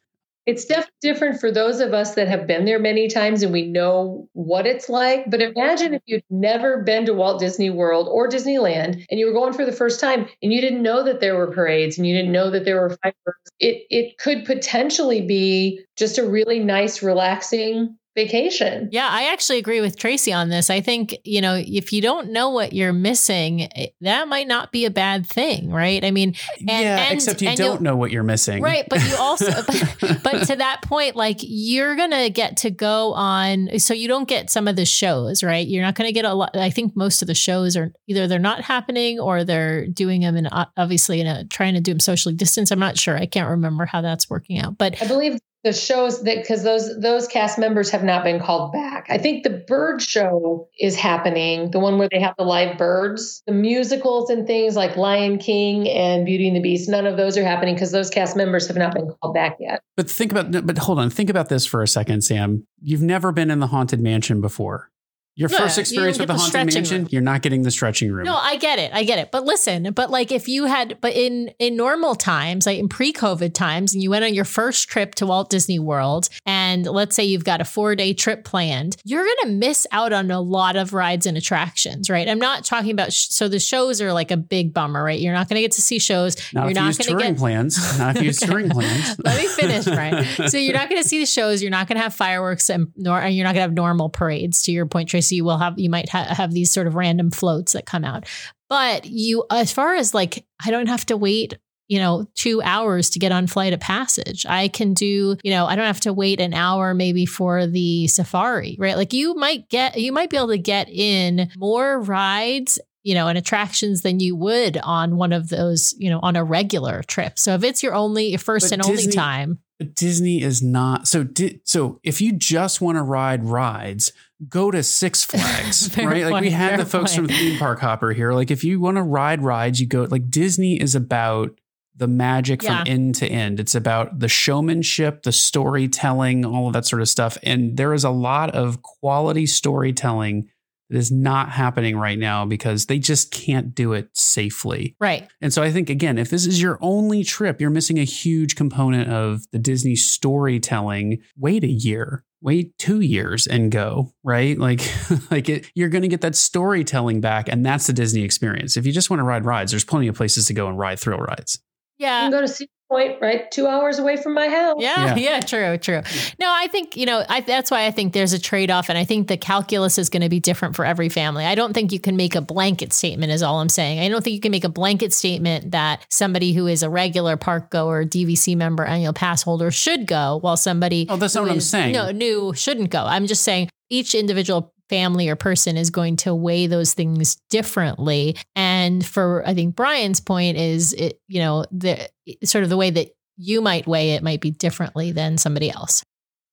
[0.51, 3.67] it's definitely different for those of us that have been there many times and we
[3.67, 5.31] know what it's like.
[5.31, 9.33] But imagine if you'd never been to Walt Disney World or Disneyland and you were
[9.33, 12.17] going for the first time and you didn't know that there were parades and you
[12.17, 13.51] didn't know that there were fireworks.
[13.61, 18.89] It it could potentially be just a really nice, relaxing vacation.
[18.93, 20.71] Yeah, I actually agree with Tracy on this.
[20.71, 24.73] I think, you know, if you don't know what you're missing, eh, that might not
[24.73, 26.05] be a bad thing, right?
[26.05, 28.63] I mean, and, yeah, and, except you don't know what you're missing.
[28.63, 28.85] Right.
[28.89, 29.47] But you also,
[30.01, 34.09] but, but to that point, like you're going to get to go on, so you
[34.09, 35.67] don't get some of the shows, right?
[35.67, 36.57] You're not going to get a lot.
[36.57, 40.37] I think most of the shows are either they're not happening or they're doing them
[40.37, 42.71] in obviously in a trying to do them socially distance.
[42.71, 43.17] I'm not sure.
[43.17, 46.99] I can't remember how that's working out, but I believe the shows that because those
[47.01, 49.07] those cast members have not been called back.
[49.11, 53.43] I think the bird show is happening, the one where they have the live birds.
[53.47, 57.37] The musicals and things like Lion King and Beauty and the Beast, none of those
[57.37, 59.83] are happening because those cast members have not been called back yet.
[59.97, 62.67] But think about but hold on, think about this for a second, Sam.
[62.83, 64.91] You've never been in the haunted mansion before.
[65.37, 67.09] Your yeah, first experience with the, the haunted mansion, room.
[67.11, 68.27] you're not getting the stretching room.
[68.27, 68.93] No, I get it.
[68.93, 69.31] I get it.
[69.31, 73.55] But listen, but like if you had but in in normal times, like in pre-COVID
[73.55, 77.25] times and you went on your first trip to Walt Disney World and let's say
[77.25, 80.93] you've got a 4-day trip planned, you're going to miss out on a lot of
[80.93, 82.29] rides and attractions, right?
[82.29, 85.19] I'm not talking about sh- so the shows are like a big bummer, right?
[85.19, 86.37] You're not going to get to see shows.
[86.53, 87.99] Not you're not going to get plans.
[87.99, 89.17] Not if you use touring plans.
[89.25, 90.27] Let me finish, right?
[90.51, 92.89] So you're not going to see the shows, you're not going to have fireworks and
[92.97, 95.59] nor and you're not going to have normal parades to your point Tracy you will
[95.59, 98.27] have you might ha- have these sort of random floats that come out
[98.69, 101.59] but you as far as like i don't have to wait
[101.91, 104.47] you know, two hours to get on Flight of Passage.
[104.47, 108.07] I can do, you know, I don't have to wait an hour maybe for the
[108.07, 108.97] safari, right?
[108.97, 113.29] Like you might get, you might be able to get in more rides you know,
[113.29, 117.39] and attractions than you would on one of those, you know, on a regular trip.
[117.39, 119.59] So if it's your only, your first But and Disney- only time,
[119.95, 121.25] Disney is not so.
[121.25, 124.13] Di- so if you just want to ride rides,
[124.49, 126.27] go to Six Flags, right?
[126.27, 127.29] Like we had the folks point.
[127.29, 128.33] from Theme Park Hopper here.
[128.33, 130.05] Like if you want to ride rides, you go.
[130.11, 131.59] Like Disney is about
[131.97, 132.79] the magic Yeah.
[132.85, 133.61] from end to end.
[133.61, 137.37] It's about the showmanship, the storytelling, all of that sort of stuff.
[137.43, 140.49] And there is a lot of quality storytelling
[140.89, 144.97] that is not happening right now because they just can't do it safely.
[144.99, 145.29] right?
[145.41, 148.57] And so I think again, if this is your only trip, you're missing a huge
[148.57, 151.19] component of the Disney storytelling.
[151.39, 154.59] Wait a year, wait two years and go, right?
[154.59, 154.81] Like,
[155.31, 157.49] like it, you're going to get that storytelling back.
[157.49, 158.77] And that's the Disney experience.
[158.77, 160.99] If you just want to ride rides, there's plenty of places to go and ride
[160.99, 161.59] thrill rides.
[161.99, 162.21] You Yeah.
[162.23, 163.49] can go to Cedar Point, right?
[163.53, 164.79] Two hours away from my house.
[164.81, 165.17] Yeah, Yeah.
[165.17, 166.03] yeah, true, true.
[166.41, 168.89] No, I think, you know, I, that's why I think there's a trade off.
[168.89, 171.45] And I think the calculus is going to be different for every family.
[171.45, 174.01] I don't think you can make a blanket statement, is all I'm saying.
[174.01, 177.37] I don't think you can make a blanket statement that somebody who is a regular
[177.37, 181.53] park goer, DVC member, annual pass holder should go, while somebody Oh, that's not what
[181.53, 181.93] I'm is, saying.
[181.93, 183.05] No, new shouldn't go.
[183.05, 188.37] I'm just saying each individual family or person is going to weigh those things differently.
[188.57, 192.11] And for I think Brian's point is it, you know, the
[192.45, 196.03] sort of the way that you might weigh it might be differently than somebody else.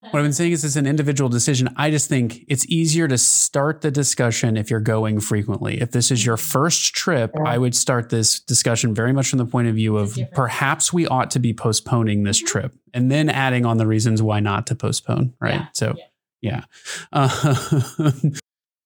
[0.02, 1.70] What I've been saying is it's an individual decision.
[1.76, 5.82] I just think it's easier to start the discussion if you're going frequently.
[5.82, 6.52] If this is your mm-hmm.
[6.52, 7.44] first trip, Yeah.
[7.50, 11.08] I would start this discussion very much from the point of view of perhaps we
[11.08, 12.48] ought to be postponing this mm-hmm.
[12.48, 15.34] trip and then adding on the reasons why not to postpone.
[15.42, 15.56] Right.
[15.56, 15.68] Yeah.
[15.74, 16.04] So, yeah.
[16.44, 16.54] Uh,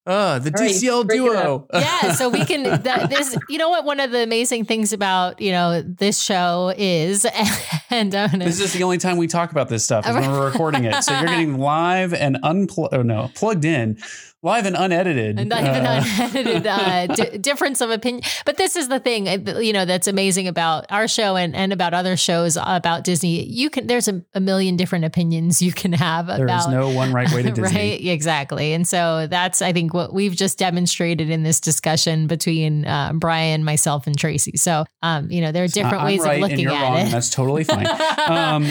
[0.05, 1.67] uh, the All right, DCL break duo.
[1.73, 2.63] yeah, so we can.
[2.83, 3.85] That, this, you know what?
[3.85, 7.25] One of the amazing things about you know this show is,
[7.89, 10.31] and I'm gonna, This is the only time we talk about this stuff is when
[10.31, 11.03] we're recording it.
[11.03, 12.93] So you're getting live and unplugged.
[12.93, 13.97] Oh no, plugged in,
[14.43, 15.39] live and unedited.
[15.39, 18.23] and not even Uh, unedited uh, di- difference of opinion.
[18.45, 21.71] But this is the thing, uh, you know, that's amazing about our show and, and
[21.71, 23.43] about other shows about Disney.
[23.45, 26.89] You can there's a, a million different opinions you can have There about is no
[26.89, 27.77] one right way to Disney.
[27.91, 28.73] Right, exactly.
[28.73, 33.63] And so that's, I think, what we've just demonstrated in this discussion between uh, Brian,
[33.63, 34.57] myself, and Tracy.
[34.57, 36.81] So, um, you know, there are different I'm ways right of and looking you're at
[36.81, 37.01] wrong, it.
[37.01, 37.85] and That's totally fine.
[38.31, 38.63] Um,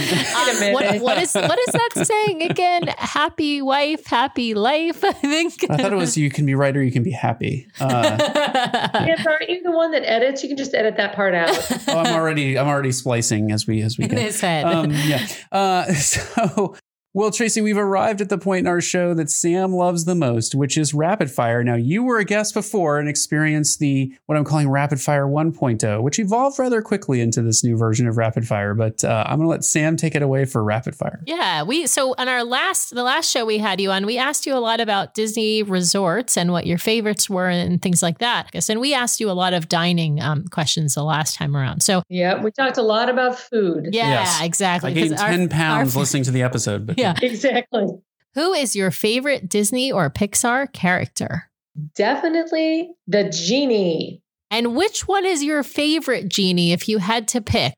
[0.73, 2.85] what, what is what is that saying again?
[2.99, 5.03] Happy wife, happy life.
[5.05, 5.60] I think.
[5.69, 7.67] I thought it was you can be right or you can be happy.
[7.81, 8.17] Uh,
[9.07, 10.43] Yes, aren't you the one that edits?
[10.43, 11.51] You can just edit that part out.
[11.89, 14.17] oh, I'm already I'm already splicing as we as we in go.
[14.17, 14.65] his head.
[14.65, 15.27] Um, yeah.
[15.51, 16.77] Uh, so,
[17.13, 20.55] well, Tracy, we've arrived at the point in our show that Sam loves the most,
[20.55, 21.65] which is rapid fire.
[21.65, 26.03] Now, you were a guest before and experienced the what I'm calling rapid fire 1.0,
[26.03, 28.75] which evolved rather quickly into this new version of rapid fire.
[28.75, 31.21] But uh, I'm going to let Sam take it away for rapid fire.
[31.27, 34.47] Yeah, we so on our last the last show we had you on, we asked
[34.47, 38.51] you a lot about Disney resorts and what your favorites were and things like that.
[38.69, 41.83] And we asked you a lot of dining um, questions the last time around.
[41.83, 43.89] So yeah, we talked a lot about food.
[43.93, 44.43] yeah, Yes.
[44.43, 44.91] exactly.
[44.91, 46.87] I gained 'Cause our- 10 pounds our- listening to the episode.
[46.87, 47.15] But Yeah.
[47.23, 47.87] Exactly.
[48.35, 51.51] Who is your favorite Disney or Pixar character?
[51.97, 54.23] Definitely the genie.
[54.51, 57.75] And which one is your favorite genie if you had to pick?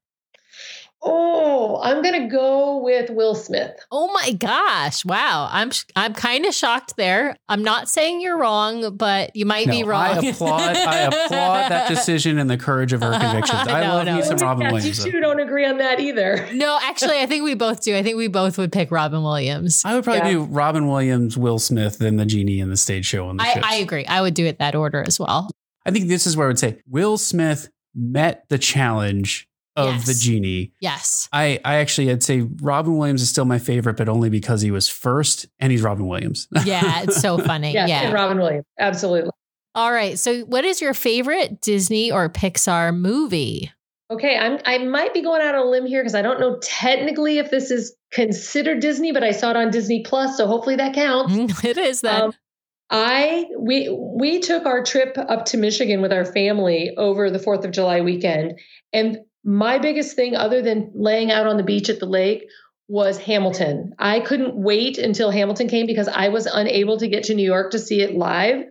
[1.05, 3.73] Oh, I'm gonna go with Will Smith.
[3.91, 5.05] Oh my gosh!
[5.05, 7.37] Wow, I'm sh- I'm kind of shocked there.
[7.49, 10.19] I'm not saying you're wrong, but you might be wrong.
[10.25, 10.61] I applaud.
[10.77, 13.67] I applaud that decision and the courage of her convictions.
[13.67, 14.17] I No, love no.
[14.17, 14.99] me some Robin Yes, Williams.
[14.99, 15.11] You though.
[15.11, 16.49] two don't agree on that either.
[16.55, 17.97] no, actually, I think we both do.
[17.97, 19.83] I think we both would pick Robin Williams.
[19.85, 20.37] I would probably Yeah.
[20.37, 23.53] do Robin Williams, Will Smith, then the genie in the stage show on the I,
[23.55, 23.67] ships.
[23.69, 24.07] I agree.
[24.07, 25.51] I would do it that order as well.
[25.85, 30.07] I think this is where I would say Will Smith met the challenge of Yes.
[30.07, 30.73] the genie.
[30.81, 31.29] Yes.
[31.33, 34.71] I, I actually I'd say Robin Williams is still my favorite, but only because he
[34.71, 36.49] was first and he's Robin Williams.
[36.65, 37.73] Yeah, it's so funny.
[37.73, 38.03] Yes, yeah.
[38.03, 38.65] and Robin Williams.
[38.79, 39.31] Absolutely.
[39.75, 40.19] All right.
[40.19, 43.73] So, what is your favorite Disney or Pixar movie?
[44.11, 46.59] Okay, I'm I might be going out on a limb here because I don't know
[46.63, 50.77] technically if this is considered Disney, but I saw it on Disney Plus, so hopefully
[50.77, 51.33] that counts.
[51.65, 52.21] It is that.
[52.23, 52.33] Um,
[52.91, 57.65] I we we took our trip up to Michigan with our family over the 4th
[57.65, 58.59] of July weekend
[58.93, 62.45] and my biggest thing other than laying out on the beach at the lake
[62.89, 63.95] was Hamilton.
[63.99, 67.71] I couldn't wait until Hamilton came because I was unable to get to New York
[67.73, 68.65] to see it live.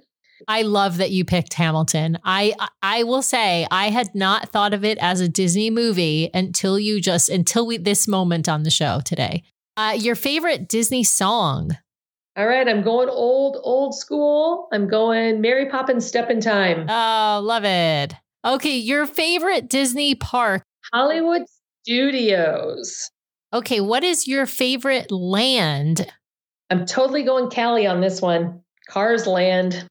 [0.48, 2.18] I love that you picked Hamilton.
[2.24, 6.80] I I will say I had not thought of it as a Disney movie until
[6.80, 9.44] you just until we this moment on the show today.
[9.78, 11.78] Uh, your favorite Disney song?
[12.36, 14.68] All right, I'm going old old school.
[14.72, 16.88] I'm going Mary Poppins Step in Time.
[16.90, 18.14] Oh, love it.
[18.44, 20.64] Okay, your favorite Disney park
[20.94, 21.44] Hollywood
[21.84, 23.10] Studios.
[23.54, 26.12] Okay, what is your favorite land?
[26.70, 28.62] I'm totally going Cali on this one.
[28.90, 29.86] Cars Land.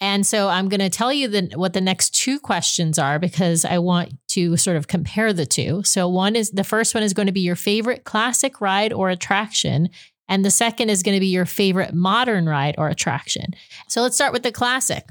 [0.00, 3.64] And so I'm going to tell you the, what the next two questions are because
[3.64, 5.84] I want to sort of compare the two.
[5.84, 9.10] So one is the first one is going to be your favorite classic ride or
[9.10, 9.90] attraction.
[10.28, 13.54] And the second is going to be your favorite modern ride or attraction.
[13.88, 15.08] So let's start with the classic.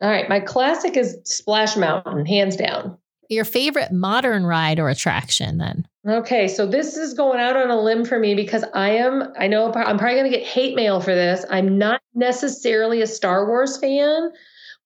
[0.00, 0.28] All right.
[0.28, 2.96] My classic is Splash Mountain, hands down.
[3.28, 5.86] Your favorite modern ride or attraction then?
[6.08, 9.48] Okay, so this is going out on a limb for me because I am, I
[9.48, 11.44] know I'm probably going to get hate mail for this.
[11.50, 14.30] I'm not necessarily a Star Wars fan,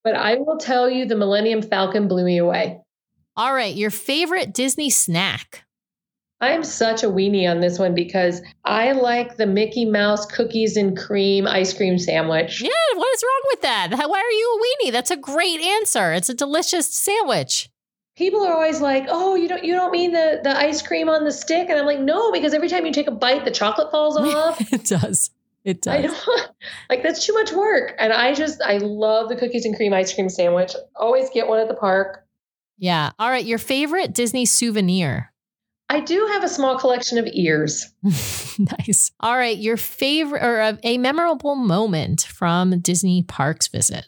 [0.02, 2.80] but I will tell you the Millennium Falcon blew me away.
[3.36, 5.64] All right, your favorite Disney snack?
[6.42, 10.96] I'm such a weenie on this one because I like the Mickey Mouse cookies and
[10.96, 12.60] cream ice cream sandwich.
[12.60, 13.90] Yeah, what is wrong with that?
[13.92, 14.92] Why are you a weenie?
[14.92, 16.12] That's a great answer.
[16.12, 17.70] It's a delicious sandwich
[18.16, 21.24] people are always like, "Oh, you don't you don't mean the the ice cream on
[21.24, 23.90] the stick?" And I'm like, "No, because every time you take a bite, the chocolate
[23.90, 25.30] falls off." it does.
[25.64, 26.12] It does.
[26.90, 27.94] like that's too much work.
[27.98, 30.74] And I just I love the cookies and cream ice cream sandwich.
[30.96, 32.26] Always get one at the park.
[32.78, 33.10] Yeah.
[33.18, 33.44] All right.
[33.44, 35.31] Your favorite Disney souvenir?
[35.88, 37.92] I do have a small collection of ears.
[38.02, 39.12] nice.
[39.20, 39.58] All right.
[39.58, 44.06] Your favorite or a, a memorable moment from Disney parks visit?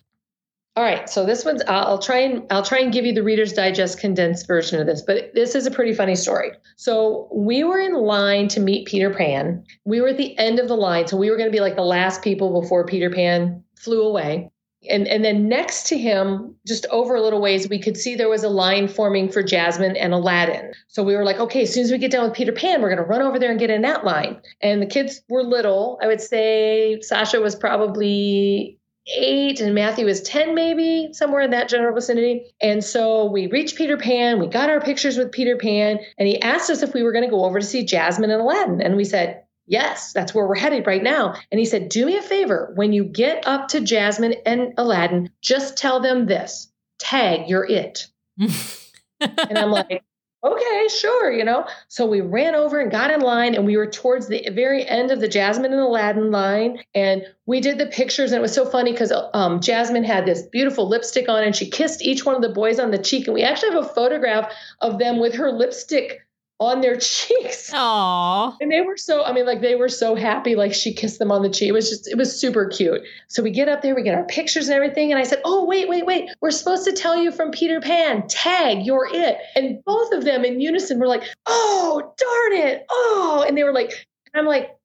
[0.77, 3.53] All right, so this one's I'll try and I'll try and give you the Reader's
[3.53, 6.51] Digest condensed version of this, but this is a pretty funny story.
[6.75, 9.63] So we were in line to meet Peter Pan.
[9.85, 11.77] We were at the end of the line, so we were going to be like
[11.77, 14.51] the last people before Peter Pan flew away.
[14.89, 18.29] And and then next to him, just over a little ways, we could see there
[18.29, 20.73] was a line forming for Jasmine and Aladdin.
[20.89, 22.95] So we were like, okay, as soon as we get done with Peter Pan, we're
[22.95, 24.41] going to run over there and get in that line.
[24.61, 25.99] And the kids were little.
[26.03, 31.69] I would say Sasha was probably eight and Matthew was 10, maybe somewhere in that
[31.69, 32.53] general vicinity.
[32.61, 36.41] And so we reached Peter Pan, we got our pictures with Peter Pan, and he
[36.41, 38.81] asked us if we were going to go over to see Jasmine and Aladdin.
[38.81, 41.35] And we said, Yes, that's where we're headed right now.
[41.51, 42.73] And he said, Do me a favor.
[42.75, 48.07] When you get up to Jasmine and Aladdin, just tell them this tag, you're it.
[48.39, 50.03] and I'm like,
[50.45, 51.67] okay, sure, you know.
[51.89, 55.11] So we ran over and got in line, and we were towards the very end
[55.11, 58.67] of the Jasmine and Aladdin line, and we did the pictures, and it was so
[58.67, 62.43] funny because um, Jasmine had this beautiful lipstick on, and she kissed each one of
[62.43, 65.51] the boys on the cheek, and we actually have a photograph of them with her
[65.51, 66.21] lipstick
[66.61, 67.71] on their cheeks.
[67.73, 68.57] Aww.
[68.61, 71.33] And they were so, I mean, like they were so happy, like she kissed them
[71.33, 71.69] on the cheek.
[71.69, 73.03] It was just, it was super cute.
[73.29, 75.11] So we get up there, we get our pictures and everything.
[75.11, 76.31] And I said, Oh, wait, wait, wait.
[76.41, 79.39] We're supposed to tell you from Peter Pan, tag, you're it.
[79.55, 82.85] And both of them in unison were like, Oh, darn it.
[82.91, 83.45] Oh.
[83.47, 84.77] And they were like, I'm like,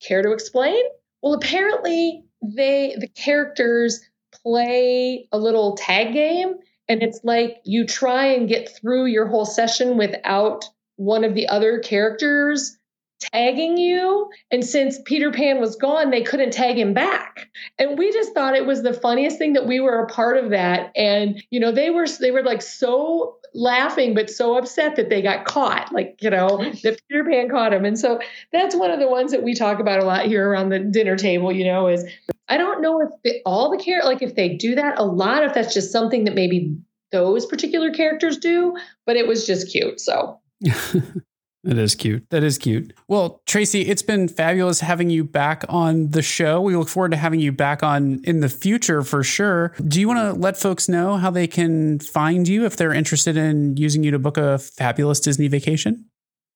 [0.00, 0.82] care to explain?
[1.22, 4.00] Well, apparently they, the characters
[4.42, 6.54] play a little tag game.
[6.88, 10.64] And it's like you try and get through your whole session without
[10.96, 12.76] one of the other characters
[13.20, 14.28] tagging you.
[14.50, 17.48] And since Peter Pan was gone, they couldn't tag him back.
[17.78, 20.50] And we just thought it was the funniest thing that we were a part of
[20.50, 20.92] that.
[20.96, 25.22] And, you know, they were they were like so laughing, but so upset that they
[25.22, 25.92] got caught.
[25.92, 27.84] Like, you know, that Peter Pan caught him.
[27.84, 28.20] And so
[28.52, 31.16] that's one of the ones that we talk about a lot here around the dinner
[31.16, 32.04] table, you know, is
[32.48, 35.42] I don't know if the, all the care like if they do that a lot,
[35.42, 36.76] if that's just something that maybe
[37.12, 38.76] those particular characters do,
[39.06, 40.00] but it was just cute.
[40.00, 40.38] So
[41.66, 42.30] That is cute.
[42.30, 42.92] That is cute.
[43.08, 46.60] Well, Tracy, it's been fabulous having you back on the show.
[46.60, 49.74] We look forward to having you back on in the future for sure.
[49.84, 53.36] Do you want to let folks know how they can find you if they're interested
[53.36, 56.04] in using you to book a fabulous Disney vacation?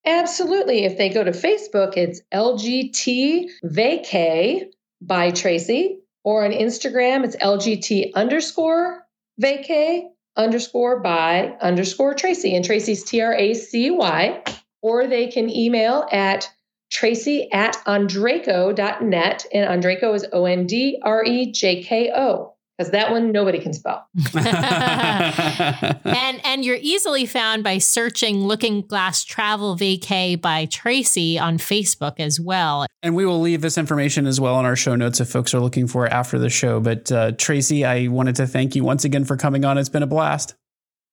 [0.06, 0.84] Absolutely.
[0.84, 4.66] If they go to Facebook, it's LGT Vacay
[5.02, 9.04] by Tracy, or on Instagram, it's LGT underscore
[9.42, 10.02] vacay
[10.42, 12.54] underscore by underscore Tracy.
[12.54, 14.42] And Tracy's T R A C Y.
[14.82, 16.50] Or they can email at
[16.90, 19.46] tracy at ondrejko.net.
[19.52, 23.58] And Ondrejko is O N D R E J K O because that one nobody
[23.58, 24.08] can spell.
[24.34, 32.18] and and you're easily found by searching Looking Glass Travel Vacay by Tracy on Facebook
[32.18, 32.86] as well.
[33.02, 35.60] And we will leave this information as well in our show notes if folks are
[35.60, 36.80] looking for it after the show.
[36.80, 39.76] But uh, Tracy, I wanted to thank you once again for coming on.
[39.76, 40.54] It's been a blast.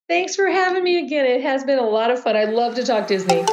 [0.08, 1.26] Thanks for having me again.
[1.26, 2.38] It has been a lot of fun.
[2.38, 3.44] I love to talk Disney.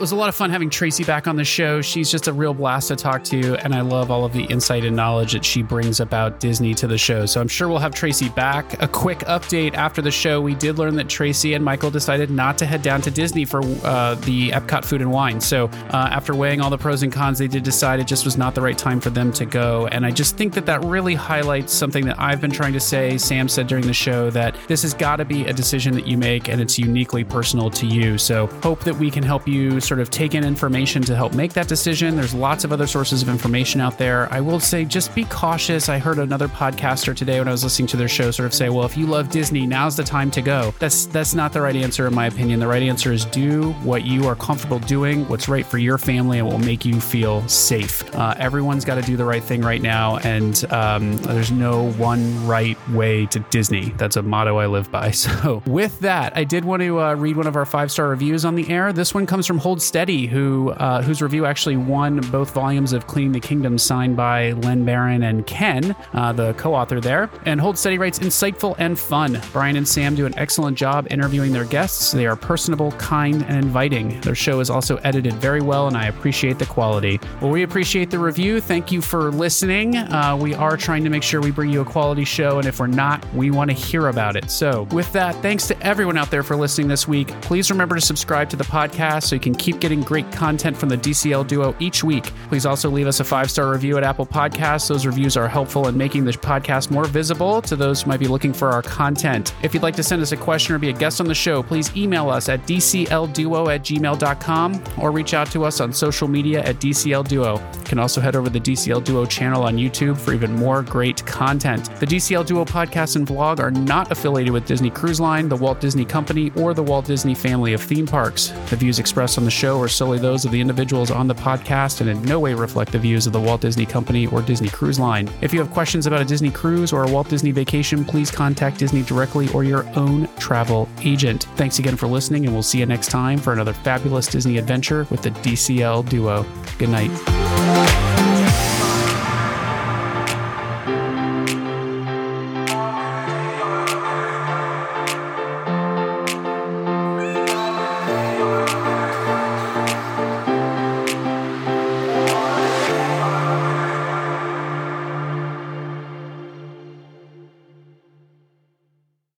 [0.00, 1.82] It was a lot of fun having Tracy back on the show.
[1.82, 4.82] She's just a real blast to talk to, and I love all of the insight
[4.82, 7.26] and knowledge that she brings about Disney to the show.
[7.26, 8.82] So I'm sure we'll have Tracy back.
[8.82, 12.56] A quick update after the show we did learn that Tracy and Michael decided not
[12.56, 15.38] to head down to Disney for uh, the Epcot food and wine.
[15.38, 18.38] So uh, after weighing all the pros and cons, they did decide it just was
[18.38, 19.86] not the right time for them to go.
[19.88, 23.18] And I just think that that really highlights something that I've been trying to say.
[23.18, 26.16] Sam said during the show that this has got to be a decision that you
[26.16, 28.16] make and it's uniquely personal to you.
[28.16, 31.52] So hope that we can help you sort of take in information to help make
[31.52, 32.14] that decision.
[32.14, 34.32] There's lots of other sources of information out there.
[34.32, 35.88] I will say just be cautious.
[35.88, 38.68] I heard another podcaster today when I was listening to their show sort of say,
[38.68, 40.72] well, if you love Disney, now's the time to go.
[40.78, 42.60] That's that's not the right answer in my opinion.
[42.60, 46.38] The right answer is do what you are comfortable doing, what's right for your family
[46.38, 48.14] and will make you feel safe.
[48.14, 52.46] Uh, everyone's got to do the right thing right now, and um, there's no one
[52.46, 53.90] right way to Disney.
[53.96, 55.10] That's a motto I live by.
[55.20, 58.44] So with that, I did want to uh, read one of our five star reviews
[58.44, 58.92] on the air.
[58.92, 63.06] This one comes from Hold Steady, who uh, whose review actually won both volumes of
[63.06, 67.30] Cleaning the Kingdom, signed by Lynn Barron and Ken, uh, the co-author there.
[67.46, 69.40] And Hold Steady writes, insightful and fun.
[69.52, 72.12] Brian and Sam do an excellent job interviewing their guests.
[72.12, 74.20] They are personable, kind, and inviting.
[74.20, 77.20] Their show is also edited very well, and I appreciate the quality.
[77.40, 78.60] Well, we appreciate the review.
[78.60, 79.96] Thank you for listening.
[79.96, 82.80] Uh, we are trying to make sure we bring you a quality show, and if
[82.80, 84.50] we're not, we want to hear about it.
[84.50, 87.28] So, with that, thanks to everyone out there for listening this week.
[87.42, 90.88] Please remember to subscribe to the podcast so you can keep getting great content from
[90.88, 92.32] the DCL duo each week.
[92.48, 94.88] Please also leave us a five star review at Apple Podcasts.
[94.88, 98.26] Those reviews are helpful in making this podcast more visible to those who might be
[98.26, 99.54] looking for our content.
[99.62, 101.62] If you'd like to send us a question or be a guest on the show,
[101.62, 106.62] please email us at dclduo at gmail.com or reach out to us on social media
[106.62, 107.58] at DCL Duo.
[107.58, 110.82] You can also head over to the DCL Duo channel on YouTube for even more
[110.82, 111.90] great content.
[112.00, 115.80] The DCL Duo podcast and blog are not affiliated with Disney Cruise Line, the Walt
[115.80, 118.48] Disney Company, or the Walt Disney family of theme parks.
[118.70, 122.00] The views expressed on the show are solely those of the individuals on the podcast
[122.00, 124.98] and in no way reflect the views of the Walt Disney Company or Disney Cruise
[124.98, 125.28] Line.
[125.42, 128.78] If you have questions about a Disney cruise or a Walt Disney vacation, please contact
[128.78, 131.44] Disney directly or your own travel agent.
[131.56, 135.06] Thanks again for listening, and we'll see you next time for another fabulous Disney adventure
[135.10, 136.46] with the DCL duo.
[136.78, 137.99] Good night.